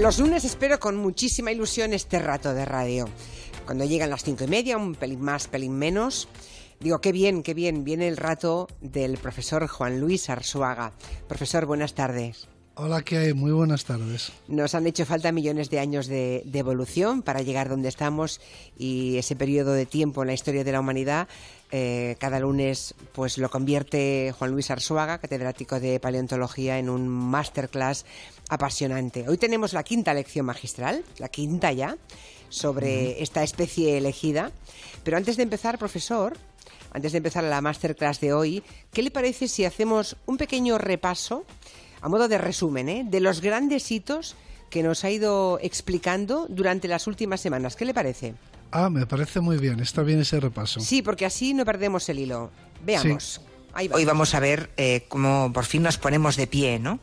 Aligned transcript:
Los 0.00 0.18
lunes 0.18 0.46
espero 0.46 0.80
con 0.80 0.96
muchísima 0.96 1.52
ilusión 1.52 1.92
este 1.92 2.18
rato 2.18 2.54
de 2.54 2.64
radio. 2.64 3.06
Cuando 3.66 3.84
llegan 3.84 4.08
las 4.08 4.24
cinco 4.24 4.44
y 4.44 4.46
media, 4.46 4.78
un 4.78 4.94
pelín 4.94 5.20
más, 5.20 5.46
pelín 5.46 5.74
menos, 5.74 6.26
digo, 6.80 7.02
qué 7.02 7.12
bien, 7.12 7.42
qué 7.42 7.52
bien, 7.52 7.84
viene 7.84 8.08
el 8.08 8.16
rato 8.16 8.66
del 8.80 9.18
profesor 9.18 9.66
Juan 9.66 10.00
Luis 10.00 10.30
Arzuaga. 10.30 10.92
Profesor, 11.28 11.66
buenas 11.66 11.92
tardes. 11.92 12.48
Hola, 12.76 13.02
¿qué 13.02 13.18
hay? 13.18 13.34
Muy 13.34 13.52
buenas 13.52 13.84
tardes. 13.84 14.32
Nos 14.48 14.74
han 14.74 14.86
hecho 14.86 15.04
falta 15.04 15.32
millones 15.32 15.68
de 15.68 15.80
años 15.80 16.06
de, 16.06 16.44
de, 16.46 16.58
evolución 16.58 17.20
para 17.20 17.42
llegar 17.42 17.68
donde 17.68 17.90
estamos 17.90 18.40
y 18.78 19.18
ese 19.18 19.36
periodo 19.36 19.74
de 19.74 19.84
tiempo 19.84 20.22
en 20.22 20.28
la 20.28 20.34
historia 20.34 20.64
de 20.64 20.72
la 20.72 20.80
humanidad 20.80 21.28
eh, 21.72 22.16
cada 22.18 22.40
lunes 22.40 22.94
pues 23.12 23.38
lo 23.38 23.48
convierte 23.48 24.34
Juan 24.36 24.50
Luis 24.50 24.70
Arzuaga, 24.70 25.18
catedrático 25.18 25.78
de 25.78 26.00
paleontología, 26.00 26.78
en 26.78 26.90
un 26.90 27.08
masterclass 27.08 28.06
apasionante. 28.50 29.26
Hoy 29.28 29.38
tenemos 29.38 29.72
la 29.72 29.84
quinta 29.84 30.12
lección 30.12 30.44
magistral, 30.44 31.04
la 31.18 31.28
quinta 31.28 31.72
ya, 31.72 31.96
sobre 32.50 33.22
esta 33.22 33.42
especie 33.42 33.96
elegida. 33.96 34.50
Pero 35.04 35.16
antes 35.16 35.36
de 35.36 35.44
empezar, 35.44 35.78
profesor, 35.78 36.36
antes 36.92 37.12
de 37.12 37.18
empezar 37.18 37.44
la 37.44 37.60
masterclass 37.60 38.20
de 38.20 38.34
hoy, 38.34 38.62
¿qué 38.92 39.02
le 39.02 39.12
parece 39.12 39.46
si 39.46 39.64
hacemos 39.64 40.16
un 40.26 40.36
pequeño 40.36 40.76
repaso, 40.76 41.44
a 42.02 42.08
modo 42.08 42.28
de 42.28 42.38
resumen, 42.38 42.88
¿eh? 42.88 43.06
de 43.08 43.20
los 43.20 43.40
grandes 43.40 43.90
hitos 43.90 44.34
que 44.68 44.82
nos 44.82 45.04
ha 45.04 45.10
ido 45.10 45.58
explicando 45.62 46.46
durante 46.48 46.88
las 46.88 47.06
últimas 47.06 47.40
semanas? 47.40 47.76
¿Qué 47.76 47.84
le 47.84 47.94
parece? 47.94 48.34
Ah, 48.72 48.90
me 48.90 49.06
parece 49.06 49.40
muy 49.40 49.58
bien, 49.58 49.78
está 49.78 50.02
bien 50.02 50.20
ese 50.20 50.40
repaso. 50.40 50.80
Sí, 50.80 51.02
porque 51.02 51.24
así 51.24 51.54
no 51.54 51.64
perdemos 51.64 52.08
el 52.08 52.18
hilo. 52.18 52.50
Veamos. 52.84 53.40
Sí. 53.44 53.49
Hoy 53.74 54.04
vamos 54.04 54.34
a 54.34 54.40
ver 54.40 54.70
eh, 54.76 55.04
cómo 55.08 55.52
por 55.52 55.64
fin 55.64 55.82
nos 55.82 55.98
ponemos 55.98 56.36
de 56.36 56.46
pie, 56.46 56.78
¿no? 56.78 57.00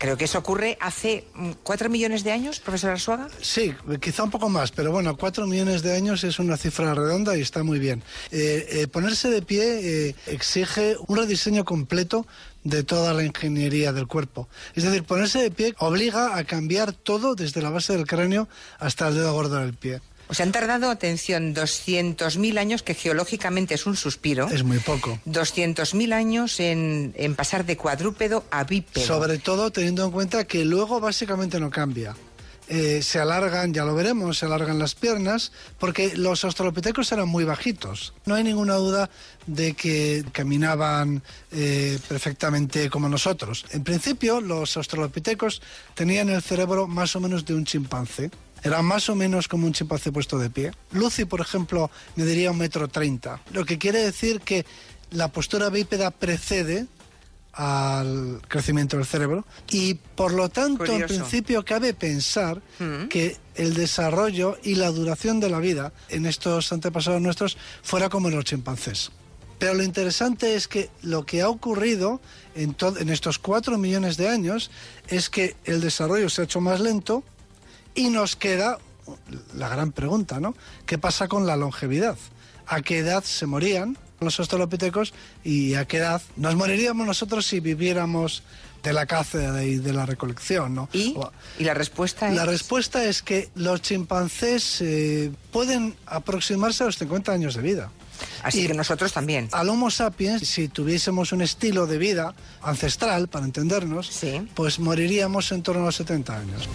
Creo 0.00 0.16
que 0.16 0.24
eso 0.24 0.38
ocurre 0.38 0.78
hace 0.80 1.26
mm, 1.34 1.50
cuatro 1.62 1.90
millones 1.90 2.24
de 2.24 2.32
años, 2.32 2.58
profesor 2.58 2.92
Arzuaga. 2.92 3.28
Sí, 3.42 3.74
quizá 4.00 4.22
un 4.22 4.30
poco 4.30 4.48
más, 4.48 4.70
pero 4.70 4.90
bueno, 4.92 5.14
cuatro 5.14 5.46
millones 5.46 5.82
de 5.82 5.94
años 5.94 6.24
es 6.24 6.38
una 6.38 6.56
cifra 6.56 6.94
redonda 6.94 7.36
y 7.36 7.42
está 7.42 7.62
muy 7.62 7.78
bien. 7.78 8.02
Eh, 8.30 8.66
eh, 8.70 8.86
ponerse 8.86 9.28
de 9.28 9.42
pie 9.42 10.08
eh, 10.08 10.14
exige 10.26 10.96
un 11.06 11.18
rediseño 11.18 11.66
completo 11.66 12.26
de 12.64 12.82
toda 12.82 13.12
la 13.12 13.24
ingeniería 13.24 13.92
del 13.92 14.06
cuerpo. 14.06 14.48
Es 14.74 14.84
decir, 14.84 15.04
ponerse 15.04 15.42
de 15.42 15.50
pie 15.50 15.74
obliga 15.78 16.38
a 16.38 16.44
cambiar 16.44 16.94
todo 16.94 17.34
desde 17.34 17.60
la 17.60 17.68
base 17.68 17.92
del 17.92 18.06
cráneo 18.06 18.48
hasta 18.78 19.06
el 19.08 19.16
dedo 19.16 19.34
gordo 19.34 19.56
del 19.56 19.74
pie. 19.74 20.00
O 20.30 20.34
sea, 20.34 20.46
han 20.46 20.52
tardado, 20.52 20.90
atención, 20.90 21.56
200.000 21.56 22.58
años, 22.58 22.84
que 22.84 22.94
geológicamente 22.94 23.74
es 23.74 23.84
un 23.84 23.96
suspiro. 23.96 24.48
Es 24.48 24.62
muy 24.62 24.78
poco. 24.78 25.18
200.000 25.26 26.12
años 26.12 26.60
en, 26.60 27.12
en, 27.16 27.34
pasar 27.34 27.66
de 27.66 27.76
cuadrúpedo 27.76 28.44
a 28.52 28.62
bípedo. 28.62 29.04
Sobre 29.04 29.38
todo 29.38 29.72
teniendo 29.72 30.04
en 30.04 30.12
cuenta 30.12 30.44
que 30.44 30.64
luego 30.64 31.00
básicamente 31.00 31.58
no 31.58 31.68
cambia. 31.70 32.14
Eh, 32.72 33.02
se 33.02 33.18
alargan, 33.18 33.74
ya 33.74 33.84
lo 33.84 33.96
veremos, 33.96 34.38
se 34.38 34.46
alargan 34.46 34.78
las 34.78 34.94
piernas, 34.94 35.50
porque 35.80 36.16
los 36.16 36.44
australopitecos 36.44 37.10
eran 37.10 37.28
muy 37.28 37.42
bajitos. 37.42 38.14
No 38.26 38.36
hay 38.36 38.44
ninguna 38.44 38.76
duda 38.76 39.10
de 39.48 39.74
que 39.74 40.24
caminaban 40.30 41.24
eh, 41.50 41.98
perfectamente 42.08 42.88
como 42.88 43.08
nosotros. 43.08 43.64
En 43.72 43.82
principio, 43.82 44.40
los 44.40 44.76
australopitecos 44.76 45.60
tenían 45.96 46.28
el 46.28 46.42
cerebro 46.42 46.86
más 46.86 47.16
o 47.16 47.20
menos 47.20 47.44
de 47.44 47.54
un 47.54 47.64
chimpancé. 47.64 48.30
Era 48.62 48.82
más 48.82 49.08
o 49.08 49.14
menos 49.14 49.48
como 49.48 49.66
un 49.66 49.72
chimpancé 49.72 50.12
puesto 50.12 50.38
de 50.38 50.50
pie. 50.50 50.72
Lucy, 50.92 51.24
por 51.24 51.40
ejemplo, 51.40 51.90
mediría 52.16 52.50
un 52.50 52.58
metro 52.58 52.88
treinta. 52.88 53.40
Lo 53.52 53.64
que 53.64 53.78
quiere 53.78 54.00
decir 54.02 54.40
que 54.40 54.66
la 55.10 55.28
postura 55.32 55.70
bípeda 55.70 56.10
precede 56.10 56.86
al 57.52 58.40
crecimiento 58.46 58.96
del 58.96 59.06
cerebro 59.06 59.44
y 59.70 59.94
por 59.94 60.32
lo 60.32 60.48
tanto 60.50 60.84
Curioso. 60.84 61.14
en 61.14 61.20
principio 61.20 61.64
cabe 61.64 61.94
pensar 61.94 62.62
Mm. 62.78 63.08
que 63.08 63.36
el 63.56 63.74
desarrollo 63.74 64.56
y 64.62 64.76
la 64.76 64.90
duración 64.90 65.40
de 65.40 65.50
la 65.50 65.58
vida 65.58 65.92
en 66.08 66.26
estos 66.26 66.72
antepasados 66.72 67.20
nuestros 67.20 67.56
fuera 67.82 68.08
como 68.08 68.28
en 68.28 68.36
los 68.36 68.44
chimpancés. 68.44 69.10
Pero 69.58 69.74
lo 69.74 69.82
interesante 69.82 70.54
es 70.54 70.68
que 70.68 70.90
lo 71.02 71.26
que 71.26 71.42
ha 71.42 71.48
ocurrido 71.48 72.20
en, 72.54 72.72
to- 72.72 72.96
en 72.96 73.10
estos 73.10 73.38
cuatro 73.38 73.76
millones 73.78 74.16
de 74.16 74.28
años 74.28 74.70
es 75.08 75.28
que 75.28 75.56
el 75.64 75.80
desarrollo 75.80 76.30
se 76.30 76.42
ha 76.42 76.44
hecho 76.44 76.60
más 76.60 76.80
lento 76.80 77.24
y 77.94 78.08
nos 78.10 78.36
queda 78.36 78.78
la 79.56 79.68
gran 79.68 79.92
pregunta, 79.92 80.40
¿no? 80.40 80.54
¿Qué 80.86 80.98
pasa 80.98 81.28
con 81.28 81.46
la 81.46 81.56
longevidad? 81.56 82.16
¿A 82.66 82.80
qué 82.82 82.98
edad 82.98 83.24
se 83.24 83.46
morían 83.46 83.98
los 84.20 84.38
australopitecos 84.38 85.12
y 85.42 85.74
a 85.74 85.86
qué 85.86 85.96
edad 85.98 86.22
nos 86.36 86.54
moriríamos 86.54 87.06
nosotros 87.06 87.46
si 87.46 87.58
viviéramos 87.60 88.42
de 88.82 88.92
la 88.92 89.06
caza 89.06 89.64
y 89.64 89.76
de 89.76 89.92
la 89.92 90.06
recolección, 90.06 90.74
¿no? 90.74 90.88
¿Y? 90.92 91.14
O- 91.16 91.32
Y 91.58 91.64
la 91.64 91.74
respuesta 91.74 92.30
la 92.30 92.42
es... 92.44 92.48
respuesta 92.48 93.04
es 93.04 93.22
que 93.22 93.50
los 93.54 93.82
chimpancés 93.82 94.80
eh, 94.80 95.30
pueden 95.52 95.96
aproximarse 96.06 96.82
a 96.84 96.86
los 96.86 96.96
50 96.98 97.32
años 97.32 97.54
de 97.54 97.62
vida. 97.62 97.90
Así 98.42 98.62
y- 98.62 98.66
que 98.68 98.74
nosotros 98.74 99.12
también. 99.12 99.48
Al 99.52 99.68
Homo 99.68 99.90
sapiens, 99.90 100.46
si 100.48 100.68
tuviésemos 100.68 101.32
un 101.32 101.42
estilo 101.42 101.86
de 101.86 101.98
vida 101.98 102.34
ancestral, 102.62 103.28
para 103.28 103.44
entendernos, 103.46 104.06
Sí. 104.08 104.46
pues 104.54 104.78
moriríamos 104.78 105.50
en 105.52 105.62
torno 105.62 105.82
a 105.82 105.86
los 105.86 105.96
70 105.96 106.38
años. 106.38 106.68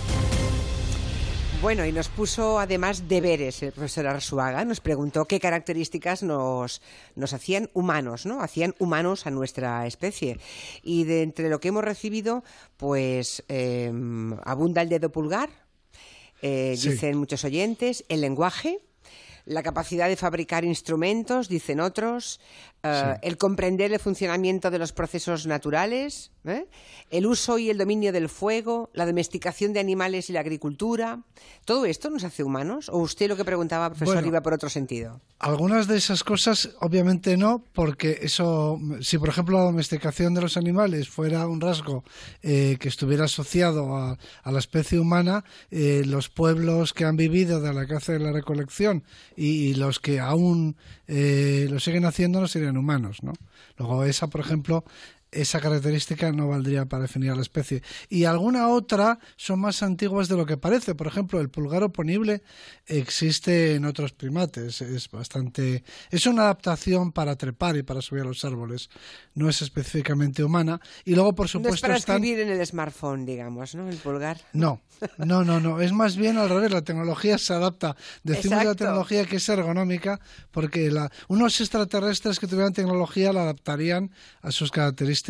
Bueno, 1.65 1.83
y 1.83 1.91
nos 1.91 2.09
puso 2.09 2.59
además 2.59 3.07
deberes 3.07 3.63
el 3.63 3.71
profesor 3.71 4.05
Arzuaga. 4.05 4.63
Nos 4.65 4.81
preguntó 4.81 5.25
qué 5.25 5.39
características 5.39 6.21
nos, 6.21 6.79
nos 7.15 7.33
hacían 7.33 7.71
humanos, 7.73 8.27
¿no? 8.27 8.43
Hacían 8.43 8.75
humanos 8.77 9.25
a 9.25 9.31
nuestra 9.31 9.87
especie. 9.87 10.37
Y 10.83 11.05
de 11.05 11.23
entre 11.23 11.49
lo 11.49 11.59
que 11.59 11.69
hemos 11.69 11.83
recibido, 11.83 12.43
pues 12.77 13.43
eh, 13.49 13.91
abunda 14.43 14.83
el 14.83 14.89
dedo 14.89 15.11
pulgar, 15.11 15.49
eh, 16.43 16.75
Sí. 16.77 16.91
dicen 16.91 17.17
muchos 17.17 17.43
oyentes, 17.43 18.05
el 18.09 18.21
lenguaje, 18.21 18.77
la 19.45 19.63
capacidad 19.63 20.07
de 20.07 20.17
fabricar 20.17 20.65
instrumentos, 20.65 21.49
dicen 21.49 21.79
otros, 21.79 22.39
eh, 22.85 23.17
el 23.21 23.37
comprender 23.37 23.91
el 23.93 23.99
funcionamiento 23.99 24.69
de 24.71 24.79
los 24.79 24.91
procesos 24.91 25.47
naturales, 25.47 26.31
¿eh? 26.45 26.67
el 27.09 27.25
uso 27.25 27.57
y 27.57 27.69
el 27.69 27.77
dominio 27.77 28.11
del 28.11 28.29
fuego, 28.29 28.89
la 28.93 29.05
domesticación 29.05 29.73
de 29.73 29.79
animales 29.79 30.29
y 30.29 30.33
la 30.33 30.41
agricultura. 30.41 31.23
¿Todo 31.65 31.85
esto 31.85 32.09
nos 32.09 32.23
hace 32.23 32.43
humanos? 32.43 32.89
¿O 32.89 32.99
usted 32.99 33.27
lo 33.27 33.35
que 33.35 33.45
preguntaba, 33.45 33.89
profesor, 33.89 34.15
Bueno. 34.15 34.27
iba 34.27 34.41
por 34.41 34.53
otro 34.53 34.69
sentido? 34.69 35.21
Algunas 35.39 35.87
de 35.87 35.97
esas 35.97 36.23
cosas, 36.23 36.69
obviamente 36.79 37.37
no, 37.37 37.63
porque 37.73 38.19
eso, 38.21 38.79
si 39.01 39.17
por 39.17 39.29
ejemplo 39.29 39.57
la 39.57 39.65
domesticación 39.65 40.33
de 40.33 40.41
los 40.41 40.57
animales 40.57 41.09
fuera 41.09 41.47
un 41.47 41.61
rasgo 41.61 42.03
eh, 42.41 42.77
que 42.79 42.87
estuviera 42.87 43.25
asociado 43.25 43.95
a, 43.95 44.17
a 44.43 44.51
la 44.51 44.59
especie 44.59 44.99
humana, 44.99 45.43
eh, 45.71 46.03
los 46.05 46.29
pueblos 46.29 46.93
que 46.93 47.05
han 47.05 47.15
vivido 47.17 47.59
de 47.61 47.73
la 47.73 47.85
caza 47.85 48.15
y 48.15 48.19
la 48.19 48.31
recolección 48.31 49.03
y, 49.35 49.69
y 49.69 49.73
los 49.75 49.99
que 49.99 50.19
aún 50.19 50.75
eh, 51.07 51.67
lo 51.69 51.79
siguen 51.79 52.05
haciendo 52.05 52.39
no 52.39 52.47
serían 52.47 52.74
humanos, 52.77 53.23
¿no? 53.23 53.33
Luego 53.77 54.03
esa, 54.03 54.27
por 54.27 54.41
ejemplo, 54.41 54.83
esa 55.31 55.59
característica 55.59 56.31
no 56.31 56.47
valdría 56.47 56.85
para 56.85 57.03
definir 57.03 57.31
a 57.31 57.35
la 57.35 57.41
especie. 57.41 57.81
Y 58.07 58.23
alguna 58.23 58.69
otra 58.69 59.19
son 59.35 59.59
más 59.59 59.83
antiguas 59.83 60.29
de 60.29 60.37
lo 60.37 60.45
que 60.45 60.55
parece. 60.55 60.95
Por 60.95 61.07
ejemplo, 61.07 61.41
el 61.41 61.49
pulgar 61.49 61.83
oponible 61.83 62.41
existe 62.85 63.75
en 63.75 63.85
otros 63.85 64.13
primates. 64.13 64.81
Es 64.81 65.09
bastante. 65.09 65.83
Es 66.09 66.25
una 66.25 66.43
adaptación 66.43 67.11
para 67.11 67.35
trepar 67.35 67.75
y 67.75 67.83
para 67.83 68.01
subir 68.01 68.21
a 68.21 68.25
los 68.25 68.45
árboles. 68.45 68.89
No 69.33 69.49
es 69.49 69.61
específicamente 69.61 70.43
humana. 70.43 70.79
Y 71.03 71.15
luego, 71.15 71.35
por 71.35 71.43
No 71.45 71.47
es 71.47 71.51
supuesto, 71.51 71.81
para 71.87 71.97
están. 71.97 72.15
escribir 72.23 72.39
en 72.39 72.49
el 72.57 72.65
smartphone, 72.65 73.25
digamos, 73.25 73.75
¿no? 73.75 73.89
El 73.89 73.97
pulgar. 73.97 74.39
No, 74.53 74.81
no, 75.17 75.43
no, 75.43 75.59
no. 75.59 75.81
Es 75.81 75.91
más 75.91 76.15
bien 76.15 76.37
al 76.37 76.47
revés. 76.47 76.71
La 76.71 76.83
tecnología 76.83 77.37
se 77.37 77.53
adapta. 77.53 77.97
Decimos 78.23 78.57
la 78.57 78.61
Exacto. 78.63 78.85
tecnología 78.85 79.25
que 79.25 79.35
es 79.37 79.49
ergonómica 79.49 80.21
porque 80.51 80.89
la, 80.91 81.11
unos 81.27 81.59
extraterrestres 81.59 82.39
que 82.39 82.47
tuvieran 82.47 82.71
tecnología 82.71 83.33
la 83.33 83.41
adaptarían 83.41 84.11
a 84.41 84.51
sus 84.51 84.71
características 84.71 85.24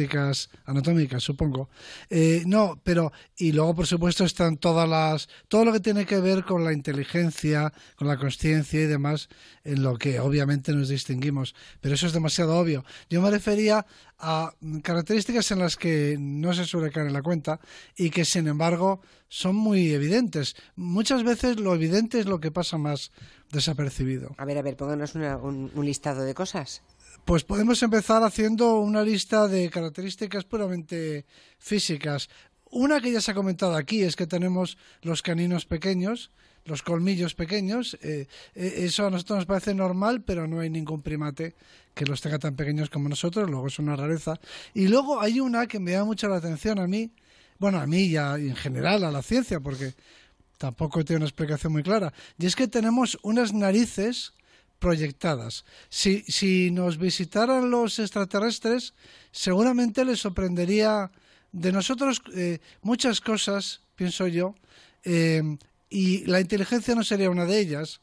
anatómicas, 0.66 1.24
supongo. 1.24 1.70
Eh, 2.10 2.44
no, 2.46 2.80
pero 2.84 3.12
y 3.38 3.52
luego 3.52 3.76
por 3.76 3.88
supuesto 3.88 4.24
están 4.26 4.58
todas 4.58 4.88
las 4.88 5.28
todo 5.48 5.66
lo 5.66 5.72
que 5.74 5.80
tiene 5.80 6.06
que 6.06 6.20
ver 6.20 6.44
con 6.44 6.64
la 6.64 6.74
inteligencia, 6.74 7.72
con 7.96 8.08
la 8.08 8.18
conciencia 8.18 8.82
y 8.82 8.86
demás, 8.86 9.30
en 9.64 9.84
lo 9.84 9.98
que 9.98 10.20
obviamente 10.20 10.74
nos 10.74 10.90
distinguimos. 10.90 11.56
Pero 11.82 11.96
eso 11.96 12.08
es 12.08 12.14
demasiado 12.14 12.58
obvio. 12.58 12.84
Yo 13.10 13.22
me 13.22 13.32
refería 13.32 13.86
a 14.20 14.54
características 14.82 15.52
en 15.52 15.60
las 15.60 15.76
que 15.76 16.16
no 16.20 16.54
se 16.54 16.66
suele 16.66 16.92
caer 16.92 17.08
en 17.08 17.14
la 17.14 17.22
cuenta 17.22 17.60
y 17.98 18.10
que 18.10 18.24
sin 18.26 18.48
embargo 18.48 19.02
son 19.28 19.56
muy 19.56 19.92
evidentes. 19.94 20.56
Muchas 20.76 21.24
veces 21.24 21.60
lo 21.60 21.76
evidente 21.76 22.20
es 22.20 22.26
lo 22.26 22.40
que 22.40 22.52
pasa 22.52 22.78
más 22.78 23.12
desapercibido. 23.52 24.34
A 24.38 24.46
ver, 24.46 24.58
a 24.58 24.62
ver, 24.62 24.76
pónganos 24.78 25.16
una- 25.16 25.38
un, 25.38 25.72
un 25.74 25.86
listado 25.86 26.24
de 26.24 26.34
cosas. 26.34 26.82
Pues 27.26 27.44
podemos 27.44 27.82
empezar 27.82 28.22
haciendo 28.22 28.78
una 28.82 29.02
lista 29.02 29.48
de 29.48 29.72
características 29.72 30.44
puramente 30.44 31.26
físicas. 31.58 32.30
Una 32.70 33.02
que 33.02 33.12
ya 33.12 33.20
se 33.20 33.32
ha 33.32 33.34
comentado 33.34 33.76
aquí 33.76 34.04
es 34.04 34.16
que 34.16 34.28
tenemos 34.28 34.78
los 35.02 35.24
caninos 35.24 35.66
pequeños, 35.66 36.30
los 36.66 36.84
colmillos 36.84 37.34
pequeños. 37.34 37.98
eh, 38.04 38.28
eh, 38.54 38.74
eso 38.86 39.08
a 39.08 39.10
nosotros 39.10 39.38
nos 39.38 39.46
parece 39.48 39.74
normal, 39.74 40.22
pero 40.22 40.46
no 40.46 40.60
hay 40.60 40.70
ningún 40.70 41.02
primate 41.02 41.56
que 41.96 42.06
los 42.06 42.22
tenga 42.22 42.38
tan 42.38 42.56
pequeños 42.56 42.92
como 42.92 43.10
nosotros, 43.10 43.50
luego 43.50 43.66
es 43.66 43.80
una 43.80 43.96
rareza. 43.96 44.40
Y 44.76 44.88
luego 44.88 45.20
hay 45.20 45.40
una 45.40 45.66
que 45.66 45.80
me 45.80 45.94
da 45.94 46.06
mucho 46.06 46.28
la 46.28 46.36
atención 46.36 46.78
a 46.78 46.86
mí, 46.86 47.10
bueno, 47.58 47.80
a 47.80 47.88
mí 47.88 48.04
y, 48.04 48.18
y 48.18 48.18
en 48.50 48.56
general 48.56 49.04
a 49.04 49.10
la 49.10 49.24
ciencia, 49.24 49.60
porque 49.60 49.96
tampoco 50.60 51.04
tiene 51.04 51.18
una 51.18 51.26
explicación 51.26 51.74
muy 51.74 51.82
clara. 51.82 52.14
Y 52.38 52.46
es 52.46 52.56
que 52.56 52.68
tenemos 52.68 53.18
unas 53.24 53.52
narices 53.52 54.36
proyectadas. 54.80 55.66
Si, 55.90 56.24
si 56.24 56.72
nos 56.72 56.98
visitaran 56.98 57.70
los 57.72 58.00
extraterrestres, 58.00 58.94
seguramente 59.32 60.06
les 60.06 60.20
sorprendería 60.20 61.12
de 61.52 61.72
nosotros 61.72 62.22
eh, 62.36 62.60
muchas 62.82 63.22
cosas, 63.22 63.82
pienso 63.96 64.28
yo, 64.28 64.56
eh, 65.04 65.42
y 65.90 66.26
la 66.26 66.42
inteligencia 66.42 66.96
no 66.96 67.04
sería 67.04 67.30
una 67.30 67.46
de 67.46 67.60
ellas, 67.60 68.02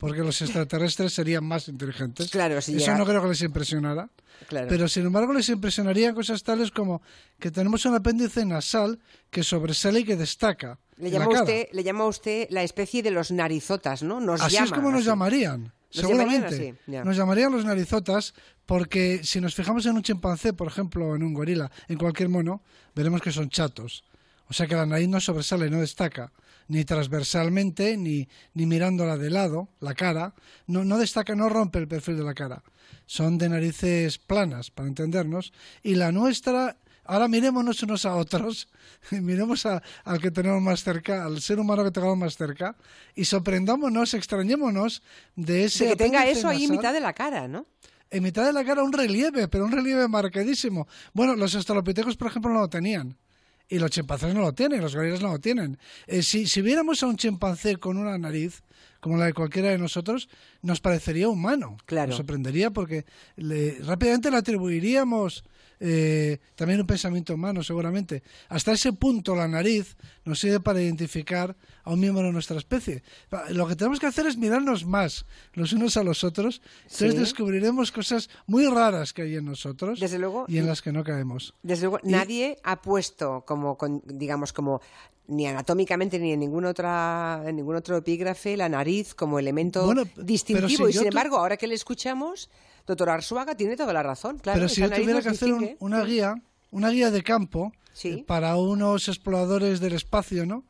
porque 0.00 0.20
los 0.20 0.40
extraterrestres 0.40 1.12
serían 1.12 1.44
más 1.44 1.68
inteligentes. 1.68 2.30
Claro, 2.30 2.56
Eso 2.56 2.94
no 2.94 3.04
creo 3.04 3.20
que 3.22 3.28
les 3.28 3.42
impresionara. 3.42 4.08
Pero 4.48 4.88
sin 4.88 5.04
embargo 5.04 5.34
les 5.34 5.50
impresionarían 5.50 6.14
cosas 6.14 6.42
tales 6.42 6.70
como 6.70 7.02
que 7.38 7.50
tenemos 7.50 7.84
un 7.84 7.94
apéndice 7.94 8.46
nasal 8.46 8.98
que 9.30 9.42
sobresale 9.42 10.00
y 10.00 10.04
que 10.04 10.16
destaca. 10.16 10.78
Le 10.96 11.10
llama, 11.10 11.28
usted, 11.28 11.68
le 11.72 11.82
llama 11.82 12.06
usted 12.06 12.46
la 12.48 12.62
especie 12.62 13.02
de 13.02 13.10
los 13.10 13.30
narizotas, 13.30 14.02
¿no? 14.02 14.20
Nos 14.20 14.40
así 14.40 14.56
es 14.56 14.70
como 14.70 14.90
nos 14.90 15.04
llamarían. 15.04 15.72
Seguramente. 15.90 16.76
nos 16.86 17.16
llamarían 17.16 17.52
los 17.52 17.64
narizotas 17.64 18.34
porque 18.66 19.20
si 19.24 19.40
nos 19.40 19.54
fijamos 19.54 19.84
en 19.86 19.96
un 19.96 20.02
chimpancé, 20.02 20.52
por 20.52 20.68
ejemplo, 20.68 21.08
o 21.08 21.16
en 21.16 21.22
un 21.22 21.34
gorila, 21.34 21.70
en 21.88 21.98
cualquier 21.98 22.28
mono, 22.28 22.62
veremos 22.94 23.20
que 23.20 23.32
son 23.32 23.50
chatos. 23.50 24.04
O 24.48 24.52
sea 24.52 24.66
que 24.66 24.74
la 24.74 24.86
nariz 24.86 25.08
no 25.08 25.20
sobresale, 25.20 25.70
no 25.70 25.80
destaca 25.80 26.32
ni 26.70 26.84
transversalmente, 26.84 27.96
ni, 27.96 28.28
ni 28.54 28.64
mirándola 28.64 29.18
de 29.18 29.28
lado, 29.28 29.70
la 29.80 29.94
cara, 29.94 30.34
no, 30.68 30.84
no 30.84 30.98
destaca, 30.98 31.34
no 31.34 31.48
rompe 31.48 31.80
el 31.80 31.88
perfil 31.88 32.16
de 32.16 32.22
la 32.22 32.32
cara. 32.32 32.62
Son 33.06 33.38
de 33.38 33.48
narices 33.48 34.18
planas, 34.18 34.70
para 34.70 34.86
entendernos, 34.86 35.52
y 35.82 35.96
la 35.96 36.12
nuestra 36.12 36.76
ahora 37.10 37.26
mirémonos 37.26 37.82
unos 37.82 38.06
a 38.06 38.14
otros, 38.14 38.68
miremos 39.10 39.66
al 39.66 40.20
que 40.20 40.30
tenemos 40.30 40.62
más 40.62 40.84
cerca, 40.84 41.24
al 41.24 41.40
ser 41.40 41.58
humano 41.58 41.82
que 41.82 41.90
tenemos 41.90 42.16
más 42.16 42.36
cerca, 42.36 42.76
y 43.16 43.24
sorprendámonos, 43.24 44.14
extrañémonos 44.14 45.02
de 45.34 45.64
ese. 45.64 45.88
que 45.88 45.96
tenga 45.96 46.26
eso 46.26 46.46
ahí 46.48 46.64
en 46.64 46.70
mitad 46.70 46.92
de 46.92 47.00
la 47.00 47.12
cara, 47.12 47.48
¿no? 47.48 47.66
En 48.12 48.22
mitad 48.22 48.44
de 48.44 48.52
la 48.52 48.64
cara 48.64 48.82
un 48.82 48.92
relieve, 48.92 49.48
pero 49.48 49.64
un 49.64 49.72
relieve 49.72 50.06
marcadísimo. 50.08 50.86
Bueno, 51.12 51.34
los 51.34 51.54
australopitecos, 51.54 52.16
por 52.16 52.28
ejemplo, 52.28 52.52
no 52.52 52.60
lo 52.60 52.68
tenían. 52.68 53.16
Y 53.68 53.78
los 53.78 53.90
chimpancés 53.92 54.34
no 54.34 54.40
lo 54.40 54.52
tienen, 54.52 54.80
los 54.80 54.96
gorilas 54.96 55.20
no 55.20 55.30
lo 55.30 55.38
tienen. 55.38 55.78
Eh, 56.08 56.22
si, 56.24 56.48
si 56.48 56.60
viéramos 56.60 57.04
a 57.04 57.06
un 57.06 57.16
chimpancé 57.16 57.76
con 57.76 57.96
una 57.98 58.18
nariz, 58.18 58.64
como 58.98 59.16
la 59.16 59.26
de 59.26 59.32
cualquiera 59.32 59.70
de 59.70 59.78
nosotros, 59.78 60.28
nos 60.62 60.80
parecería 60.80 61.28
humano. 61.28 61.76
Claro. 61.86 62.08
Nos 62.08 62.16
sorprendería 62.16 62.70
porque 62.70 63.04
rápidamente 63.36 64.30
le 64.30 64.38
atribuiríamos 64.38 65.44
eh, 65.80 66.38
también 66.54 66.80
un 66.80 66.86
pensamiento 66.86 67.34
humano, 67.34 67.62
seguramente. 67.62 68.22
Hasta 68.48 68.72
ese 68.72 68.92
punto 68.92 69.34
la 69.34 69.48
nariz 69.48 69.96
nos 70.26 70.38
sirve 70.38 70.60
para 70.60 70.82
identificar 70.82 71.56
a 71.82 71.90
un 71.90 72.00
miembro 72.00 72.22
de 72.22 72.32
nuestra 72.32 72.58
especie. 72.58 73.02
Lo 73.48 73.66
que 73.66 73.76
tenemos 73.76 73.98
que 73.98 74.06
hacer 74.06 74.26
es 74.26 74.36
mirarnos 74.36 74.84
más 74.84 75.24
los 75.54 75.72
unos 75.72 75.96
a 75.96 76.04
los 76.04 76.22
otros, 76.22 76.60
entonces 76.82 77.18
descubriremos 77.18 77.92
cosas 77.92 78.28
muy 78.46 78.66
raras 78.66 79.14
que 79.14 79.22
hay 79.22 79.36
en 79.36 79.46
nosotros 79.46 79.98
y 80.48 80.58
en 80.58 80.66
las 80.66 80.82
que 80.82 80.92
no 80.92 81.02
caemos. 81.02 81.54
Desde 81.62 81.86
luego, 81.86 82.00
nadie 82.04 82.58
ha 82.62 82.82
puesto 82.82 83.44
como, 83.46 83.78
digamos, 84.04 84.52
como 84.52 84.82
ni 85.28 85.46
anatómicamente 85.46 86.18
ni 86.18 86.32
en 86.32 86.40
ningún 86.40 86.64
otra 86.64 87.42
en 87.46 87.56
ningún 87.56 87.76
otro 87.76 87.96
epígrafe 87.96 88.56
la 88.56 88.68
nariz 88.68 89.14
como 89.14 89.38
elemento 89.38 89.94
distintivo 90.16 90.88
y 90.88 90.92
sin 90.92 91.06
embargo 91.06 91.36
ahora 91.36 91.56
que 91.56 91.68
le 91.68 91.74
escuchamos 91.76 92.50
doctor 92.86 93.10
Arsuaga 93.10 93.54
tiene 93.54 93.76
toda 93.76 93.92
la 93.92 94.02
razón 94.02 94.38
claro 94.38 94.58
pero 94.58 94.68
si 94.68 94.80
yo 94.80 94.90
tuviera 94.90 95.22
que 95.22 95.28
hacer 95.30 95.76
una 95.78 96.02
guía 96.04 96.34
una 96.70 96.90
guía 96.90 97.10
de 97.10 97.22
campo 97.22 97.72
eh, 98.04 98.24
para 98.26 98.56
unos 98.56 99.08
exploradores 99.08 99.80
del 99.80 99.94
espacio 99.94 100.46
no 100.46 100.64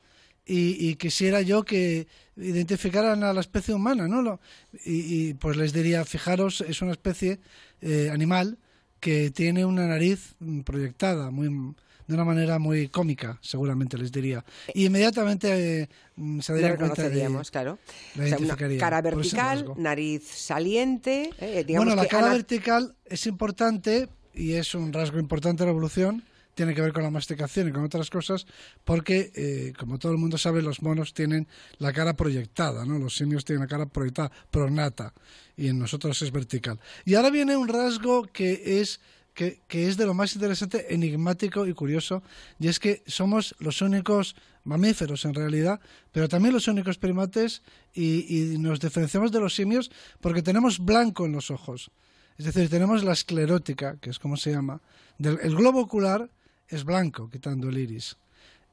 y, 0.52 0.96
quisiera 0.96 1.42
yo 1.42 1.64
que 1.64 2.08
identificaran 2.36 3.22
a 3.22 3.32
la 3.32 3.40
especie 3.40 3.72
humana 3.72 4.08
no 4.08 4.40
y, 4.84 5.34
pues 5.34 5.56
les 5.56 5.72
diría 5.72 6.04
fijaros 6.04 6.60
es 6.62 6.82
una 6.82 6.92
especie 6.92 7.38
eh, 7.80 8.10
animal 8.12 8.58
que 8.98 9.30
tiene 9.30 9.64
una 9.64 9.86
nariz 9.86 10.34
mm, 10.40 10.60
proyectada 10.60 11.30
muy 11.30 11.74
de 12.10 12.14
una 12.16 12.24
manera 12.24 12.58
muy 12.58 12.88
cómica, 12.88 13.38
seguramente 13.40 13.96
les 13.96 14.10
diría. 14.10 14.44
Y 14.74 14.86
inmediatamente 14.86 15.82
eh, 15.82 15.88
mm, 16.16 16.40
se 16.40 16.54
darían 16.54 16.76
cuenta 16.76 17.08
de, 17.08 17.28
claro. 17.52 17.78
cara 18.80 19.00
vertical, 19.00 19.72
nariz 19.76 20.24
saliente. 20.26 21.30
Eh, 21.38 21.64
bueno, 21.68 21.94
la 21.94 22.06
cara 22.06 22.32
vertical 22.32 22.96
es 23.04 23.26
importante 23.26 24.08
y 24.34 24.54
es 24.54 24.74
un 24.74 24.92
rasgo 24.92 25.20
importante 25.20 25.62
de 25.62 25.66
la 25.66 25.70
evolución 25.70 26.24
tiene 26.52 26.74
que 26.74 26.82
ver 26.82 26.92
con 26.92 27.04
la 27.04 27.10
masticación 27.10 27.68
y 27.68 27.72
con 27.72 27.84
otras 27.84 28.10
cosas, 28.10 28.44
porque, 28.84 29.30
eh, 29.34 29.72
como 29.78 29.98
todo 29.98 30.12
el 30.12 30.18
mundo 30.18 30.36
sabe, 30.36 30.60
los 30.60 30.82
monos 30.82 31.14
tienen 31.14 31.48
la 31.78 31.92
cara 31.92 32.14
proyectada, 32.14 32.84
¿no? 32.84 32.98
Los 32.98 33.16
simios 33.16 33.46
tienen 33.46 33.62
la 33.62 33.68
cara 33.68 33.86
proyectada, 33.86 34.30
pronata, 34.50 35.14
y 35.56 35.68
en 35.68 35.78
nosotros 35.78 36.20
es 36.20 36.32
vertical. 36.32 36.78
Y 37.06 37.14
ahora 37.14 37.30
viene 37.30 37.56
un 37.56 37.68
rasgo 37.68 38.24
que 38.24 38.80
es 38.80 39.00
que, 39.34 39.60
es 39.68 39.96
de 39.96 40.06
lo 40.06 40.14
más 40.14 40.34
interesante, 40.34 40.92
enigmático 40.92 41.66
y 41.66 41.74
curioso, 41.74 42.22
y 42.58 42.68
es 42.68 42.78
que 42.78 43.02
somos 43.06 43.54
los 43.58 43.80
únicos 43.82 44.36
mamíferos 44.64 45.24
en 45.24 45.34
realidad, 45.34 45.80
pero 46.12 46.28
también 46.28 46.54
los 46.54 46.68
únicos 46.68 46.98
primates 46.98 47.62
y, 47.94 48.56
nos 48.58 48.80
diferenciamos 48.80 49.32
de 49.32 49.40
los 49.40 49.54
simios 49.54 49.90
porque 50.20 50.42
tenemos 50.42 50.78
blanco 50.78 51.26
en 51.26 51.32
los 51.32 51.50
ojos. 51.50 51.90
Es 52.36 52.46
decir, 52.46 52.68
tenemos 52.68 53.04
la 53.04 53.12
esclerótica, 53.12 53.96
que 54.00 54.10
es 54.10 54.18
como 54.18 54.36
se 54.36 54.52
llama. 54.52 54.80
el 55.18 55.54
globo 55.56 55.80
ocular 55.80 56.30
es 56.68 56.84
blanco, 56.84 57.28
quitando 57.28 57.68
el 57.68 57.78
iris. 57.78 58.16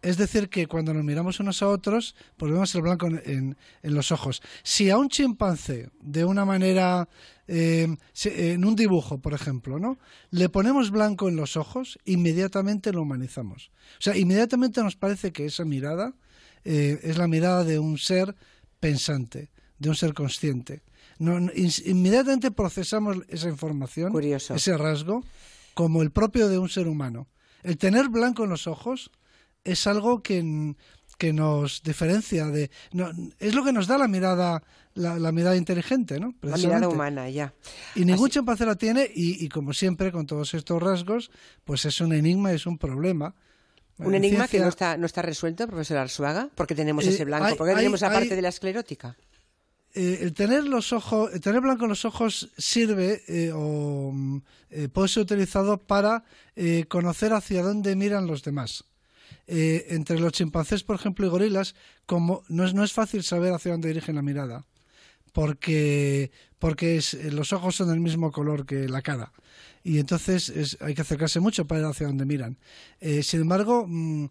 Es 0.02 0.18
decir, 0.18 0.50
que 0.50 0.68
cuando 0.68 0.94
nos 0.94 1.04
miramos 1.04 1.40
unos 1.40 1.62
a 1.64 1.70
otros, 1.70 2.16
pues 2.38 2.52
vemos 2.52 2.74
el 2.76 2.82
blanco 2.82 3.08
en, 3.08 3.58
los 3.82 4.12
ojos. 4.12 4.42
Si 4.64 4.90
a 4.90 4.98
un 4.98 5.10
chimpancé, 5.10 5.90
de 6.00 6.24
una 6.24 6.46
manera, 6.46 7.10
eh, 7.48 7.88
en 8.26 8.66
un 8.66 8.76
dibujo, 8.76 9.18
por 9.20 9.34
ejemplo, 9.34 9.80
¿no? 9.80 9.98
le 10.30 10.50
ponemos 10.50 10.92
blanco 10.92 11.30
en 11.30 11.36
los 11.36 11.58
ojos, 11.58 11.98
inmediatamente 12.06 12.94
lo 12.94 13.02
humanizamos. 13.02 13.72
O 13.98 14.02
sea, 14.02 14.16
inmediatamente 14.16 14.84
nos 14.84 14.96
parece 14.96 15.32
que 15.32 15.46
esa 15.46 15.66
mirada 15.66 16.14
eh, 16.64 17.00
es 17.02 17.18
la 17.18 17.28
mirada 17.28 17.64
de 17.64 17.80
un 17.80 17.98
ser 17.98 18.36
pensante, 18.80 19.50
de 19.80 19.90
un 19.90 19.96
ser 19.96 20.14
consciente. 20.14 20.84
inmediatamente 21.20 22.52
procesamos 22.52 23.18
esa 23.30 23.50
información, 23.50 24.14
ese 24.24 24.78
rasgo, 24.78 25.24
como 25.74 26.02
el 26.04 26.12
propio 26.12 26.50
de 26.50 26.60
un 26.60 26.70
ser 26.70 26.88
humano. 26.88 27.28
El 27.64 27.78
tener 27.78 28.10
blanco 28.10 28.44
en 28.44 28.52
los 28.52 28.68
ojos 28.68 29.12
es 29.68 29.86
algo 29.86 30.24
que, 30.24 30.76
que 31.18 31.34
nos 31.34 31.84
diferencia 31.84 32.46
de 32.46 32.72
es 33.40 33.54
lo 33.54 33.64
que 33.64 33.74
nos 33.74 33.88
da 33.88 33.98
la 33.98 34.08
mirada 34.08 34.64
la, 34.94 35.32
mirada 35.32 35.56
inteligente 35.56 36.20
no 36.20 36.34
la 36.42 36.58
mirada 36.58 36.88
humana 36.90 37.30
ya. 37.30 37.54
Y 37.96 38.06
ningún 38.06 38.30
chimpancé 38.30 38.66
la 38.66 38.76
tiene 38.76 39.10
y, 39.14 39.48
como 39.50 39.74
siempre 39.74 40.12
con 40.12 40.26
todos 40.26 40.54
estos 40.54 40.82
rasgos 40.82 41.32
pues 41.64 41.86
es 41.86 42.00
un 42.02 42.14
enigma 42.14 42.52
es 42.52 42.66
un 42.66 42.78
problema. 42.78 43.36
Un 43.98 44.14
enigma 44.14 44.48
que 44.48 44.60
no 44.60 44.68
está 44.68 44.96
no 44.96 45.06
está 45.06 45.22
resuelto 45.22 45.68
profesor 45.68 45.98
Arzuaga 45.98 46.50
porque 46.56 46.76
tenemos 46.76 47.06
eh, 47.06 47.10
ese 47.10 47.26
blanco 47.26 47.56
porque 47.58 47.76
tenemos 47.76 48.02
la 48.02 48.12
parte 48.12 48.36
de 48.36 48.42
la 48.42 48.50
esclerótica. 48.50 49.18
Eh, 49.94 50.20
el 50.22 50.34
tener 50.34 50.66
los 50.66 50.94
ojos, 50.94 51.34
el 51.34 51.42
tener 51.42 51.62
blanco 51.62 51.86
en 51.86 51.90
los 51.90 52.06
ojos 52.06 52.52
sirve 52.58 53.24
eh, 53.28 53.52
o 53.54 54.14
puede 54.94 55.08
ser 55.08 55.24
utilizado 55.24 55.78
para 55.78 56.24
conocer 56.88 57.34
hacia 57.34 57.64
dónde 57.64 57.96
miran 57.96 58.28
los 58.28 58.44
demás. 58.44 58.84
Eh, 59.50 59.86
entre 59.96 60.20
los 60.20 60.34
chimpancés, 60.34 60.84
por 60.84 60.98
ejemplo, 60.98 61.26
y 61.26 61.30
gorilas, 61.30 61.74
como 62.06 62.44
no 62.50 62.66
es, 62.66 62.74
no 62.74 62.84
es 62.84 62.92
fácil 62.92 63.24
saber 63.24 63.54
hacia 63.54 63.72
dónde 63.72 63.88
dirigen 63.88 64.16
la 64.16 64.22
mirada, 64.22 64.66
porque, 65.32 66.32
porque 66.60 66.98
eh, 66.98 67.32
los 67.32 67.54
ojos 67.54 67.78
son 67.78 67.88
del 67.88 68.02
mismo 68.02 68.32
color 68.34 68.66
que 68.66 68.90
la 68.90 69.02
cara. 69.02 69.32
Y 69.86 70.00
entonces 70.00 70.78
hay 70.82 70.94
que 70.94 71.02
acercarse 71.02 71.40
mucho 71.40 71.66
para 71.66 71.80
ir 71.80 71.88
hacia 71.88 72.08
donde 72.08 72.26
miran. 72.26 72.58
Eh, 73.00 73.24
sin 73.24 73.42
embargo, 73.42 73.86
mm, 73.88 74.26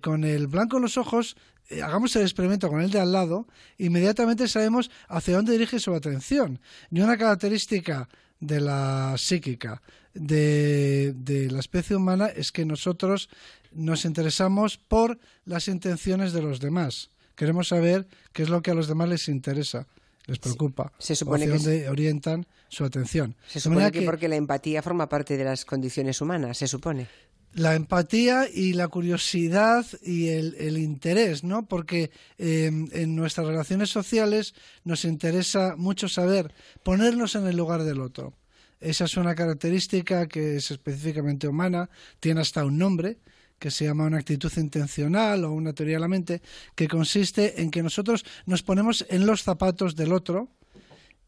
con 0.00 0.22
el 0.22 0.46
blanco 0.46 0.76
en 0.76 0.82
los 0.82 0.96
ojos, 0.96 1.36
hagamos 1.82 2.14
el 2.14 2.22
experimento 2.22 2.68
con 2.68 2.82
el 2.82 2.90
de 2.92 3.00
al 3.00 3.10
lado, 3.10 3.48
inmediatamente 3.78 4.46
sabemos 4.46 4.92
hacia 5.08 5.34
dónde 5.34 5.52
dirige 5.52 5.80
su 5.80 5.92
atención. 5.92 6.60
Y 6.92 7.00
una 7.00 7.18
característica 7.18 8.08
de 8.38 8.60
la 8.60 9.14
psíquica 9.18 9.82
de, 10.14 11.14
de, 11.16 11.50
la 11.50 11.60
especie 11.60 11.96
humana 11.96 12.26
es 12.26 12.52
que 12.52 12.64
nosotros 12.64 13.28
nos 13.74 14.04
interesamos 14.04 14.76
por 14.76 15.18
las 15.44 15.68
intenciones 15.68 16.32
de 16.32 16.42
los 16.42 16.60
demás. 16.60 17.10
Queremos 17.34 17.68
saber 17.68 18.06
qué 18.32 18.42
es 18.42 18.48
lo 18.48 18.62
que 18.62 18.70
a 18.70 18.74
los 18.74 18.88
demás 18.88 19.08
les 19.08 19.28
interesa, 19.28 19.86
les 20.26 20.38
preocupa, 20.38 20.92
se 20.98 21.16
supone 21.16 21.44
hacia 21.44 21.56
dónde 21.56 21.88
orientan 21.88 22.46
su 22.68 22.84
atención. 22.84 23.36
Se 23.48 23.60
supone 23.60 23.90
que, 23.90 24.02
porque 24.02 24.28
la 24.28 24.36
empatía 24.36 24.82
forma 24.82 25.08
parte 25.08 25.36
de 25.36 25.44
las 25.44 25.64
condiciones 25.64 26.20
humanas, 26.20 26.58
se 26.58 26.68
supone. 26.68 27.08
La 27.54 27.74
empatía 27.74 28.48
y 28.48 28.72
la 28.72 28.88
curiosidad 28.88 29.84
y 30.02 30.28
el, 30.28 30.78
interés, 30.78 31.44
¿no? 31.44 31.66
Porque 31.66 32.10
em, 32.38 32.88
en 32.92 33.14
nuestras 33.14 33.46
relaciones 33.46 33.90
sociales 33.90 34.54
nos 34.84 35.04
interesa 35.04 35.74
mucho 35.76 36.08
saber 36.08 36.54
ponernos 36.82 37.34
en 37.34 37.46
el 37.46 37.56
lugar 37.56 37.82
del 37.82 38.00
otro. 38.00 38.32
Esa 38.80 39.04
es 39.04 39.16
una 39.16 39.34
característica 39.34 40.26
que 40.26 40.56
es 40.56 40.70
específicamente 40.70 41.46
humana, 41.46 41.90
tiene 42.20 42.40
hasta 42.40 42.64
un 42.64 42.78
nombre, 42.78 43.18
que 43.62 43.70
se 43.70 43.84
llama 43.84 44.06
una 44.06 44.18
actitud 44.18 44.52
intencional 44.56 45.44
o 45.44 45.52
una 45.52 45.72
teoría 45.72 45.94
de 45.94 46.00
la 46.00 46.08
mente, 46.08 46.42
que 46.74 46.88
consiste 46.88 47.62
en 47.62 47.70
que 47.70 47.80
nosotros 47.80 48.24
nos 48.44 48.64
ponemos 48.64 49.06
en 49.08 49.24
los 49.24 49.44
zapatos 49.44 49.94
del 49.94 50.12
otro, 50.12 50.48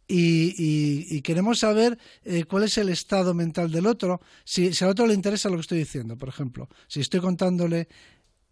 y, 0.09 1.23
queremos 1.23 1.61
saber 1.61 1.97
eh, 2.25 2.45
cuál 2.45 2.65
es 2.65 2.77
el 2.77 2.89
estado 2.89 3.35
mental 3.35 3.71
del 3.71 3.87
otro, 3.87 4.21
si, 4.45 4.75
si 4.75 4.85
al 4.85 4.91
otro 4.91 5.07
le 5.07 5.15
interesa 5.15 5.49
lo 5.49 5.55
que 5.55 5.63
estoy 5.63 5.79
diciendo, 5.79 6.19
por 6.19 6.29
ejemplo. 6.29 6.69
Si 6.89 7.01
estoy 7.01 7.21
contándole 7.21 7.89